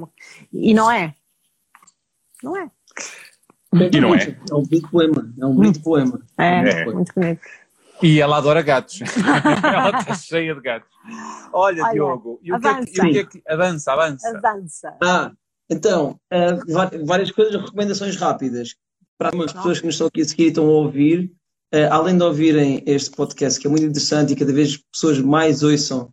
[0.53, 1.14] E não é.
[2.42, 2.68] Não é.
[3.92, 4.36] E não é?
[4.50, 5.32] É um bonito poema.
[5.38, 6.20] É um bonito poema.
[6.36, 6.84] É, é.
[6.86, 7.40] muito bonito.
[8.03, 9.00] E ela adora gatos.
[9.62, 10.90] ela está cheia de gatos.
[11.53, 13.42] Olha, Olha Diogo, e o que, é que, e o que é que.
[13.46, 14.28] Avança, avança.
[14.28, 14.96] Avança.
[15.03, 15.32] Ah,
[15.70, 18.74] então, uh, várias coisas, recomendações rápidas.
[19.16, 21.32] Para as pessoas que nos estão aqui a seguir e estão a ouvir,
[21.72, 25.62] uh, além de ouvirem este podcast, que é muito interessante e cada vez pessoas mais
[25.62, 26.12] ouçam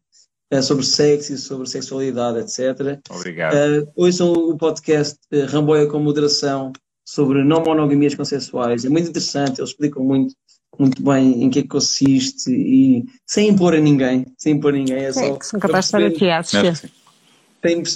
[0.53, 2.99] uh, sobre sexo e sobre sexualidade, etc.
[3.09, 3.55] Obrigado.
[3.95, 5.17] ouçam o podcast
[5.49, 6.71] Ramboia com Moderação
[7.03, 8.85] sobre não monogamias consensuais.
[8.85, 10.35] É muito interessante, eles explicam muito
[10.77, 14.77] muito bem em que é que consiste e sem impor a ninguém, sem impor a
[14.77, 14.97] ninguém.
[14.97, 16.91] É só são capazes de estar aqui a assistir.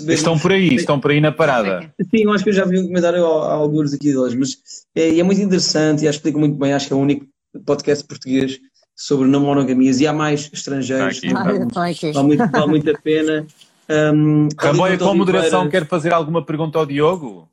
[0.09, 1.93] Estão por aí, estão por aí na parada.
[2.01, 4.57] Sim, eu acho que eu já vi um comentário a alguns aqui deles, mas
[4.93, 7.25] é, é muito interessante e acho que explica muito bem, acho que é o único
[7.65, 8.59] podcast português
[8.95, 11.17] sobre não monogamias e há mais estrangeiros.
[11.17, 11.33] Aqui.
[11.33, 12.11] Ah, aqui.
[12.11, 13.47] Vale, muito, vale muito a pena.
[13.89, 17.49] Um, Ramboia, com moderação, quer fazer alguma pergunta ao Diogo?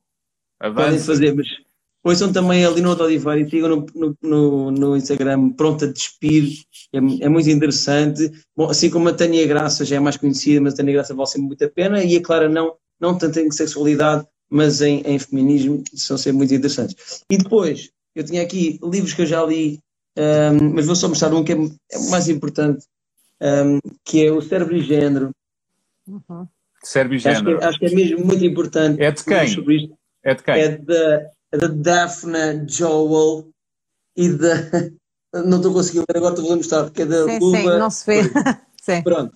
[0.58, 0.84] Avance.
[0.84, 1.46] Podem fazer, mas
[2.02, 6.50] Ouçam também ali no Oliveira e sigam no, no, no, no, Instagram Pronto a Despir,
[6.92, 8.30] é, é, muito interessante.
[8.56, 11.28] Bom, assim como a Tânia Graça já é mais conhecida, mas a Tânia Graça vale
[11.28, 15.18] sempre muito a pena, e a Clara não, não tanto em sexualidade, mas em, em
[15.18, 17.22] feminismo, são sempre muito interessantes.
[17.30, 19.78] E depois, eu tinha aqui livros que eu já li,
[20.18, 22.86] um, mas vou só mostrar um que é, é o mais importante,
[23.40, 25.30] um, que é o cérebro e género.
[26.08, 26.46] Uhum.
[26.82, 27.50] Cérebro e género.
[27.50, 29.02] Acho que, acho que, é mesmo muito importante.
[29.02, 29.90] É de quem?
[30.24, 30.54] É de quem?
[30.54, 33.48] É da, é da Daphne Joel
[34.16, 34.90] e da.
[35.32, 37.58] Não estou conseguindo ler agora, estou a mostrar, porque é da sim, Luba.
[37.58, 38.22] Sim, não se vê.
[38.82, 39.02] sim.
[39.02, 39.32] Pronto.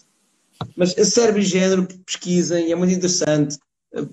[0.76, 3.58] Mas cérebro e género pesquisem, é muito interessante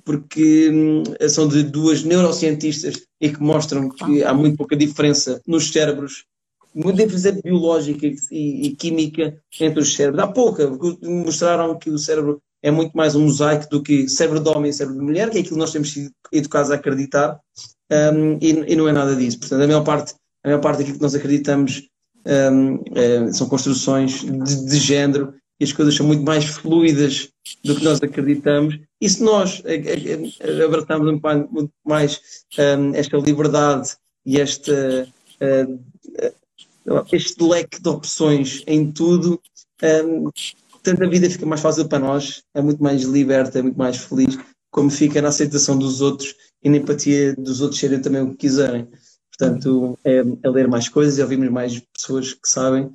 [0.03, 5.71] porque hum, são de duas neurocientistas e que mostram que há muito pouca diferença nos
[5.71, 6.25] cérebros,
[6.73, 10.23] muita diferença biológica e, e química entre os cérebros.
[10.23, 10.71] Há pouca,
[11.01, 14.73] mostraram que o cérebro é muito mais um mosaico do que cérebro de homem e
[14.73, 17.39] cérebro de mulher, que é aquilo que nós temos sido educados a acreditar,
[17.91, 19.39] um, e, e, não é nada disso.
[19.39, 20.13] Portanto, a maior parte,
[20.43, 21.83] a maior parte daquilo que nós acreditamos
[22.25, 27.29] um, é, são construções de, de género e as coisas são muito mais fluidas
[27.63, 28.79] do que nós acreditamos.
[28.99, 29.61] E se nós
[30.65, 31.21] abraçarmos
[31.51, 32.19] muito mais
[32.57, 33.91] um, esta liberdade
[34.25, 35.07] e esta,
[35.39, 39.39] uh, este leque de opções em tudo,
[39.83, 40.29] um,
[40.81, 43.97] tanto a vida fica mais fácil para nós, é muito mais liberta, é muito mais
[43.97, 44.37] feliz,
[44.71, 48.37] como fica na aceitação dos outros e na empatia dos outros serem também o que
[48.37, 48.87] quiserem.
[49.37, 52.89] Portanto, é, é ler mais coisas e ouvirmos mais pessoas que sabem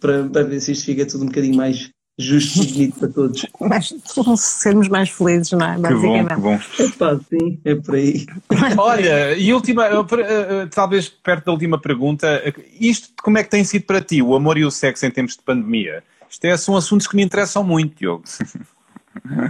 [0.00, 3.46] para, para ver se isto fica tudo um bocadinho mais justo e bonito para todos.
[3.60, 3.94] Mas
[4.36, 5.74] sermos mais felizes, não é?
[5.76, 6.54] Que bom, que bom.
[6.54, 8.26] É pá, sim, é por aí.
[8.76, 12.42] Olha, e última, eh, eh, talvez perto da última pergunta,
[12.78, 15.36] isto como é que tem sido para ti, o amor e o sexo em tempos
[15.36, 16.02] de pandemia?
[16.28, 18.24] Isto é, são assuntos que me interessam muito, Diogo.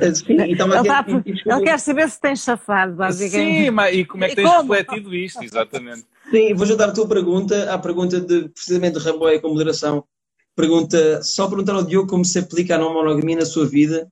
[0.01, 3.65] Eh, sim, ele, tá, ele quer saber se tem chafado, basicamente.
[3.65, 6.05] Sim, mas e como é que tens refletido isto, exatamente?
[6.31, 10.05] Sim, vou juntar a tua pergunta à pergunta de precisamente de Ramboia com moderação
[10.55, 14.09] pergunta, só perguntar ao Diogo como se aplica a não monogamia na sua vida.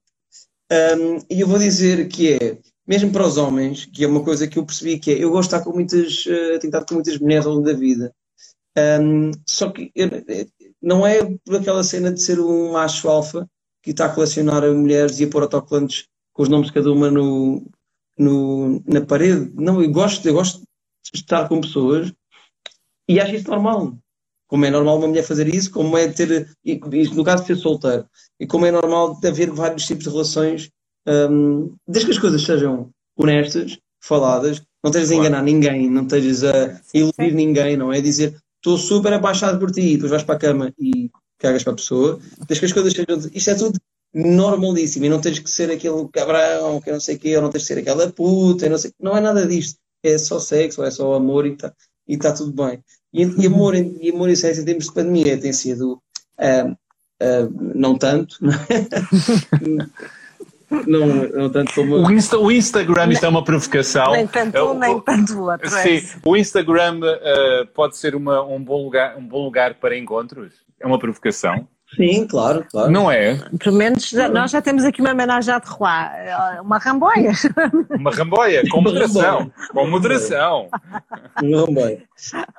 [0.72, 4.46] Um, e eu vou dizer que é, mesmo para os homens, que é uma coisa
[4.46, 6.94] que eu percebi que é, eu gosto de estar com muitas, uh, tenho estado com
[6.94, 8.14] muitas mulheres ao longo da vida.
[8.78, 10.08] Um, só que eu,
[10.80, 13.48] não é por aquela cena de ser um macho alfa
[13.82, 17.10] que está a colecionar mulheres e a pôr autocolantes com os nomes de cada uma
[17.10, 17.66] no,
[18.18, 19.50] no, na parede.
[19.54, 22.12] Não, eu gosto, eu gosto de estar com pessoas
[23.08, 23.96] e acho isso normal.
[24.46, 27.56] Como é normal uma mulher fazer isso, como é ter, isto no caso de ser
[27.56, 28.04] solteiro,
[28.38, 30.70] e como é normal haver vários tipos de relações,
[31.06, 36.42] um, desde que as coisas sejam honestas, faladas, não estejas a enganar ninguém, não estejas
[36.42, 38.00] a iludir ninguém, não é?
[38.00, 41.10] Dizer estou super abaixado por ti, depois vais para a cama e
[41.40, 43.80] cagas para a pessoa, desde que as coisas sejam, isto é tudo
[44.12, 47.50] normalíssimo, e não tens que ser aquele cabrão, que não sei o quê, ou não
[47.50, 50.90] tens que ser aquela puta, não sei, não é nada disto, é só sexo, é
[50.90, 51.72] só amor e está
[52.06, 52.82] e tá tudo bem.
[53.12, 55.92] E, e, amor, e amor e sexo em termos de pandemia tem sido
[56.38, 58.36] uh, uh, não tanto,
[60.86, 61.96] não, não tanto como.
[61.96, 64.12] O, Insta, o Instagram, isto é uma provocação.
[64.12, 65.66] Nem tanto um, nem tanto outro.
[65.66, 69.96] É sim, o Instagram uh, pode ser uma, um, bom lugar, um bom lugar para
[69.96, 70.52] encontros?
[70.78, 71.68] É uma provocação?
[71.96, 72.90] Sim, claro, claro.
[72.90, 73.36] Não é?
[73.58, 75.90] Pelo menos já, nós já temos aqui uma homenagem à de Roi,
[76.62, 77.32] uma ramboia.
[77.90, 79.52] Uma ramboia, com moderação.
[79.72, 80.68] Com moderação.
[81.42, 82.02] Uma ramboia.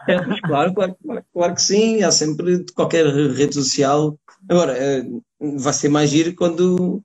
[0.08, 4.18] É, claro, claro, claro, claro, que sim, há sempre qualquer rede social.
[4.50, 5.04] Agora, eh,
[5.40, 7.02] vai ser mais giro quando.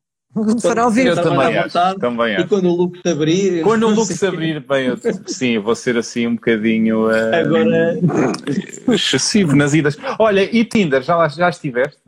[0.78, 1.09] Ao vivo.
[1.09, 2.45] Eu também acho, também acho.
[2.45, 3.62] E quando o look se abrir.
[3.62, 7.07] Quando o look se abrir, bem, eu, sim, vou ser assim um bocadinho.
[7.07, 7.99] Uh, Agora.
[8.95, 9.97] excessivo nas idas.
[10.18, 12.01] Olha, e Tinder, já, já estiveste?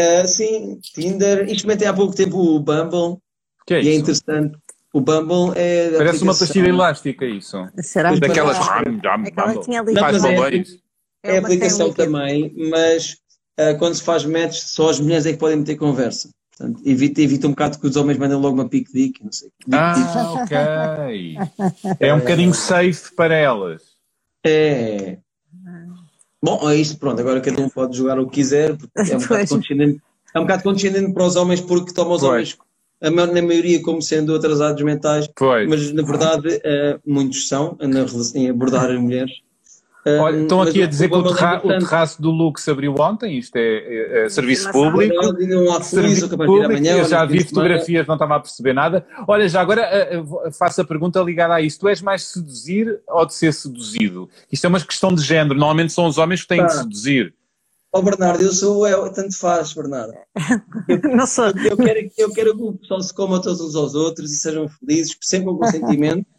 [0.00, 1.48] Uh, sim, Tinder.
[1.48, 3.18] Experimentei há pouco tempo o Bumble.
[3.64, 3.90] Que é e é isso?
[3.90, 4.58] é interessante.
[4.92, 5.90] O Bumble é.
[5.96, 7.56] Parece uma pastilha elástica, isso.
[7.78, 8.56] Será que Daquelas.
[8.58, 9.94] Aquela tinha ali.
[11.22, 13.18] É, é, aplicação também, mas
[13.58, 16.30] uh, quando se faz match, só as mulheres é que podem meter conversa.
[16.56, 19.50] Portanto, evita, evita um bocado que os homens mandem logo uma pique dick, não sei.
[19.70, 21.36] Ah, ok.
[22.00, 23.82] é um bocadinho safe para elas.
[24.42, 25.18] É.
[26.42, 29.20] Bom, é isto, pronto, agora cada um pode jogar o que quiser, porque é um
[29.20, 30.02] bocado condescendente,
[30.34, 32.30] é um bocado condescendente para os homens porque toma os pois.
[32.30, 32.58] homens,
[33.02, 35.68] a maior, na maioria, como sendo atrasados mentais, pois.
[35.68, 39.32] mas na verdade uh, muitos são na, em abordar as mulheres.
[40.06, 43.56] Olha, estão aqui a dizer que o, terra o, terraço do Lux abriu ontem, isto
[43.56, 45.14] é, é, é serviço público.
[45.14, 49.04] Não, serviço público, amanhã, eu já vi fotografias, não estava a perceber nada.
[49.26, 49.82] Olha, já agora
[50.22, 51.80] uh, faço a pergunta ligada a isso.
[51.80, 54.30] Tu és mais seduzir ou de ser seduzido?
[54.50, 56.66] Isto é uma questão de género, normalmente são os homens que têm tá.
[56.66, 57.34] de seduzir.
[57.92, 60.12] Ó oh, Bernardo, eu sou, eu, tanto faz, Bernardo.
[60.86, 61.46] Eu, não sou.
[61.46, 64.68] Eu quero, eu quero que o pessoal se coma todos uns aos outros e sejam
[64.68, 66.26] felizes, sempre com consentimento.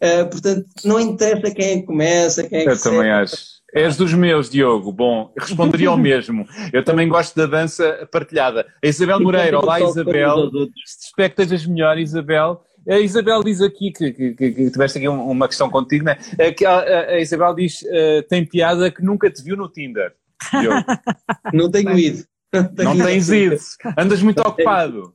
[0.00, 3.58] Uh, portanto, não interessa quem é que começa, quem é que Eu também acho.
[3.74, 4.92] És dos meus, Diogo.
[4.92, 6.46] Bom, responderia ao mesmo.
[6.72, 8.66] Eu também gosto da dança partilhada.
[8.82, 10.50] A Isabel Moreira, olá Isabel.
[10.84, 12.62] Espero que estejas melhor, Isabel.
[12.88, 16.16] A Isabel diz aqui que, que, que, que tiveste aqui uma questão contigo, né?
[16.38, 20.14] É que a, a Isabel diz uh, tem piada que nunca te viu no Tinder.
[21.52, 22.24] não tenho ido.
[22.52, 23.56] Não tens ido.
[23.98, 25.12] Andas muito ocupado.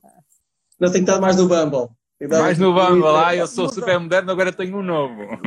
[0.78, 1.88] Não tenho estado mais no Bumble.
[2.20, 5.38] Mais no Bumble, ah, eu sou super moderno, agora tenho um novo.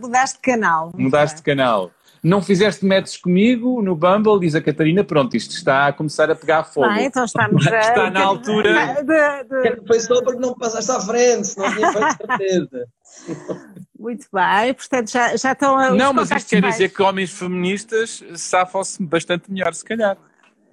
[0.00, 0.92] mudaste de canal.
[0.96, 1.90] Mudaste de canal.
[2.22, 6.34] Não fizeste matches comigo no Bumble, diz a Catarina, pronto, isto está a começar a
[6.34, 6.86] pegar fogo.
[6.86, 7.64] Ah, então estamos.
[7.64, 8.96] Está na altura.
[9.06, 9.86] De, de...
[9.86, 12.88] Foi só porque não passaste à frente, senão tinha feito certeza.
[13.98, 15.90] Muito bem, portanto já, já estão a.
[15.90, 20.16] Não, mas isto quer dizer que homens feministas safam-se bastante melhor, se calhar.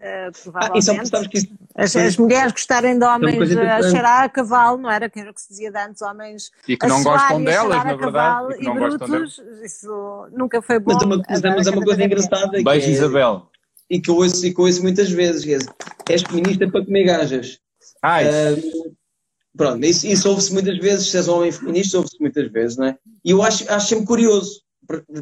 [0.03, 1.15] Uh, provavelmente.
[1.15, 1.47] Ah, que isso...
[1.73, 5.09] as, as, mulheres gostarem de homens a cheirar a cavalo, não era?
[5.09, 6.51] Que era o que se dizia de antes, homens.
[6.67, 8.55] E que não gostam delas, na verdade.
[8.59, 10.93] E, e brutos, isso nunca foi bom.
[10.93, 12.61] Mas, é uma, mas é uma coisa engraçada.
[12.61, 13.49] Beijo, é, Isabel.
[13.89, 17.05] E que eu ouço, e que eu ouço muitas vezes: é, és feminista para comer
[17.05, 17.59] gajas.
[18.01, 18.25] Ai.
[18.27, 18.93] Uh,
[19.55, 22.97] pronto, isso, isso ouve-se muitas vezes, se és homem feminista, ouve-se muitas vezes, não é?
[23.23, 24.62] E eu acho, acho sempre curioso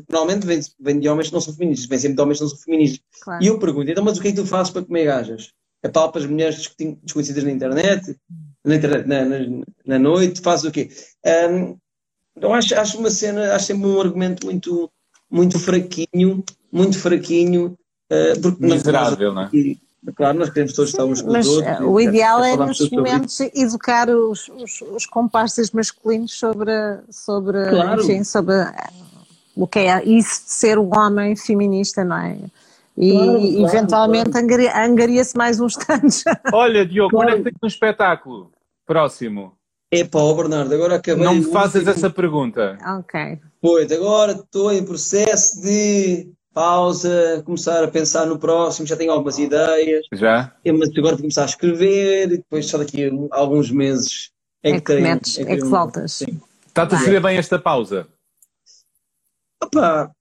[0.09, 2.49] normalmente vem, vem de homens que não são feministas, vem sempre de homens que não
[2.49, 3.01] são feministas.
[3.21, 3.43] Claro.
[3.43, 5.51] E eu pergunto, então, mas o que é que tu fazes para comer gajas?
[5.83, 6.69] É para as mulheres
[7.03, 8.15] desconhecidas na internet?
[8.63, 10.41] Na, internet, na, na, na noite?
[10.41, 10.89] Fazes o quê?
[11.25, 11.77] Um,
[12.35, 14.89] então acho, acho uma cena, acho sempre um argumento muito,
[15.29, 17.77] muito fraquinho, muito fraquinho.
[18.11, 19.49] Uh, porque Miserável, não é?
[20.15, 21.79] Claro, nós queremos todos estar uns com os outros.
[21.81, 26.73] O ideal é, nos momentos, educar os, os, os comparsas masculinos sobre,
[27.11, 28.01] sobre, claro.
[28.01, 28.55] enfim, sobre
[29.55, 32.37] o que é isso de ser um homem feminista, não é?
[32.97, 34.91] E claro, eventualmente claro.
[34.91, 36.23] angaria-se mais uns tantos.
[36.53, 37.31] Olha, Diogo, claro.
[37.31, 38.51] quando é que tem um espetáculo
[38.85, 39.53] próximo?
[39.91, 41.23] É pá, Bernardo, agora acabei.
[41.23, 42.77] Não me fazes essa pergunta.
[42.99, 43.39] Ok.
[43.61, 49.37] Pois, agora estou em processo de pausa, começar a pensar no próximo, já tenho algumas
[49.37, 50.05] ideias.
[50.13, 50.53] Já?
[50.65, 54.31] Mas agora vou começar a escrever, e depois só daqui a alguns meses
[54.63, 56.23] é, é que, que, tenho, metes, é que, é que voltas.
[56.67, 58.07] Está-te a saber bem esta pausa?
[59.63, 60.11] Opa,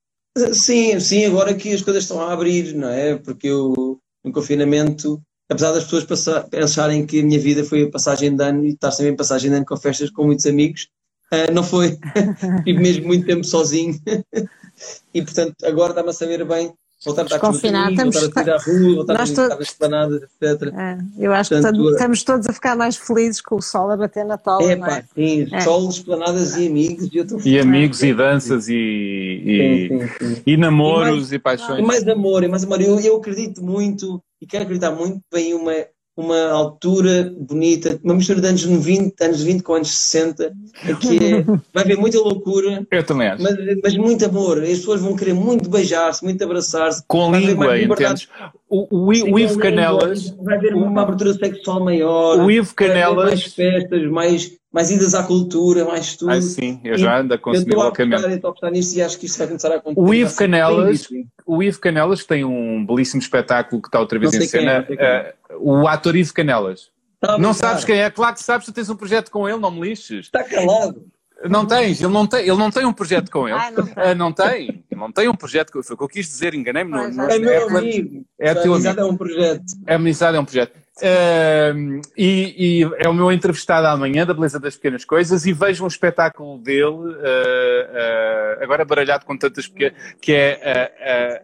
[0.53, 3.17] sim, sim, agora que as coisas estão a abrir, não é?
[3.17, 7.91] Porque eu, no confinamento, apesar das pessoas passar, pensarem que a minha vida foi a
[7.91, 10.89] passagem de ano e estar sempre em passagem de ano com festas com muitos amigos,
[11.33, 11.99] uh, não foi.
[12.65, 13.95] Tive mesmo muito tempo sozinho.
[15.15, 16.73] e portanto, agora está-me a saber bem
[17.05, 19.61] voltar a estar com os amigos, voltar a sair à rua, voltar a estar nas
[19.61, 20.75] esplanadas, etc.
[20.75, 23.97] É, eu acho Portanto, que estamos todos a ficar mais felizes com o sol a
[23.97, 24.71] bater na tola.
[24.71, 25.05] É, pá, é?
[25.15, 25.61] sim, é.
[25.61, 27.09] sol, esplanadas e amigos.
[27.13, 30.43] E, eu e amigos e danças e, e, sim, sim, sim.
[30.47, 31.79] e namoros e, mais, e paixões.
[31.79, 32.81] E mais amor, e mais amor.
[32.81, 35.73] Eu, eu acredito muito e quero acreditar muito bem uma
[36.17, 40.53] uma altura bonita, uma mistura de anos 20, anos 20 com anos 60,
[41.01, 41.43] que é,
[41.73, 42.87] vai haver muita loucura.
[42.91, 43.43] Eu também acho.
[43.43, 44.63] Mas, mas muito amor.
[44.63, 47.03] As pessoas vão querer muito beijar-se, muito abraçar-se.
[47.07, 48.29] Com língua, entendes?
[48.71, 50.31] O, o, Sim, o Ivo Canelas.
[50.31, 52.39] Vai haver uma abertura sexual maior.
[52.39, 53.31] O Ivo Canelas.
[53.31, 56.31] Mais festas, mais, mais idas à cultura, mais tudo.
[56.31, 58.23] Ah, sim, eu já ando a consumir loucamente.
[58.23, 60.01] Eu estou a apostar nisto e acho que isto vai começar a acontecer.
[60.01, 61.09] O Ivo Canelas,
[61.45, 64.87] o Ivo Canelas tem um belíssimo espetáculo que está outra vez em cena.
[64.89, 65.55] É, é.
[65.57, 66.91] Uh, o ator Ivo Canelas.
[67.21, 68.09] Tá não sabes quem é?
[68.09, 70.27] Claro que sabes, tu tens um projeto com ele, não me lixes.
[70.27, 71.05] Está calado.
[71.49, 73.57] Não tens, ele não tem, ele não tem um projeto com ele.
[73.59, 73.95] Ai, não, tem.
[73.95, 76.91] Uh, não tem, não tem um projeto com Foi o que eu quis dizer, enganei-me.
[76.91, 78.25] No, no, é meu é, amigo.
[78.39, 79.65] É, a amizade é um projeto.
[79.87, 80.73] É amizade é um projeto.
[80.99, 85.83] Uh, e, e, é o meu entrevistado amanhã da Beleza das Pequenas Coisas e vejo
[85.83, 91.43] um espetáculo dele, uh, uh, agora baralhado com tantas pequenas, que é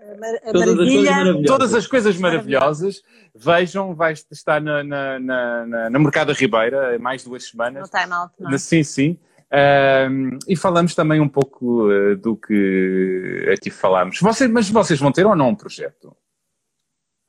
[0.53, 3.03] todas, as coisas todas as coisas maravilhosas.
[3.35, 7.91] Vejam, vai estar na, na, na, na, Mercado Ribeira mais duas semanas.
[7.91, 8.59] No time out, não é?
[8.59, 9.19] Sim, sim.
[9.53, 14.19] Uh, e falamos também um pouco uh, do que aqui falámos.
[14.21, 16.17] Vocês, mas vocês vão ter ou não um projeto?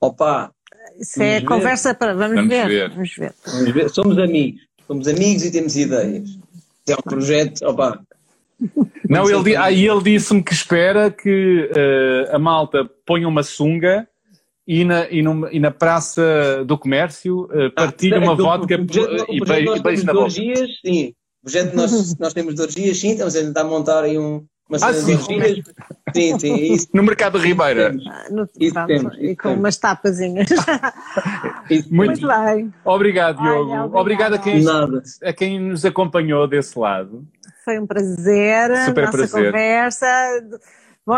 [0.00, 0.52] Opa!
[0.98, 2.14] Isso é conversa para.
[2.14, 2.66] Vamos, vamos ver.
[2.66, 2.90] ver.
[2.90, 3.34] Vamos, ver.
[3.46, 3.90] vamos ver.
[3.90, 4.62] Somos amigos.
[4.86, 6.38] Somos amigos e temos ideias.
[6.88, 7.62] É um projeto.
[7.64, 8.00] Opa!
[9.08, 14.08] Não, ele, aí ele disse-me que espera que uh, a malta ponha uma sunga
[14.66, 19.80] e na, e, numa, e na Praça do Comércio uh, partilhe ah, uma vodka e,
[19.80, 20.28] beijo na boca.
[20.30, 21.14] Dias, sim
[21.48, 24.90] projeto nós, nós temos de orgias, sim, estamos a tentar montar aí um, uma cena
[24.90, 25.64] ah, de orgias.
[26.14, 26.88] Sim, sim, isso.
[26.92, 27.92] No Mercado Ribeira.
[28.30, 29.58] No, isso temos, e com temos.
[29.58, 30.48] umas tapazinhas.
[31.68, 32.72] Muito, Muito, bem.
[32.84, 33.70] Obrigado, Diogo.
[33.70, 34.64] Olha, obrigado a quem,
[35.22, 37.26] a quem nos acompanhou desse lado.
[37.64, 38.74] Foi um prazer.
[38.86, 39.46] Super nossa prazer.
[39.46, 40.06] conversa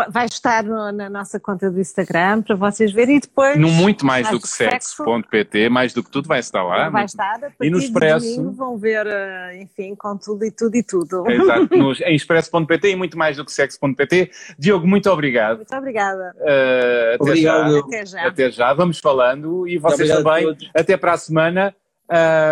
[0.09, 3.57] vai estar no, na nossa conta do Instagram para vocês verem e depois.
[3.57, 6.89] No muito mais, do que sexo.pt, mais do que tudo vai estar lá.
[6.89, 7.39] Vai estar.
[7.61, 8.51] E no Expresso.
[8.51, 11.29] vão ver, eh, enfim, com tudo e tudo e tudo.
[11.29, 14.31] Exato, no, em expresso.pt e muito mais do que sexo.pt.
[14.57, 15.57] Diogo, muito obrigado.
[15.57, 16.33] Muito obrigada.
[16.37, 17.71] Uh, até, Obrigado.
[17.71, 17.79] Já.
[17.79, 18.27] até já.
[18.27, 18.73] Até já.
[18.73, 20.55] Vamos falando e vocês também.
[20.73, 21.75] Até para a semana.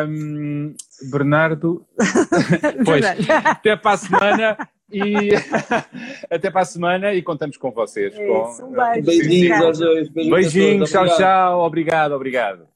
[0.08, 0.74] Um,
[1.12, 1.86] Bernardo,
[2.86, 3.06] pois,
[3.46, 4.58] até para a semana.
[4.92, 5.30] e
[6.30, 8.14] até para a semana e contamos com vocês.
[8.18, 9.06] É com, isso, um beijo.
[9.06, 10.10] Beijinhos aos dois.
[10.10, 11.62] Beijinhos, tchau, tchau.
[11.62, 12.68] Obrigado, obrigado.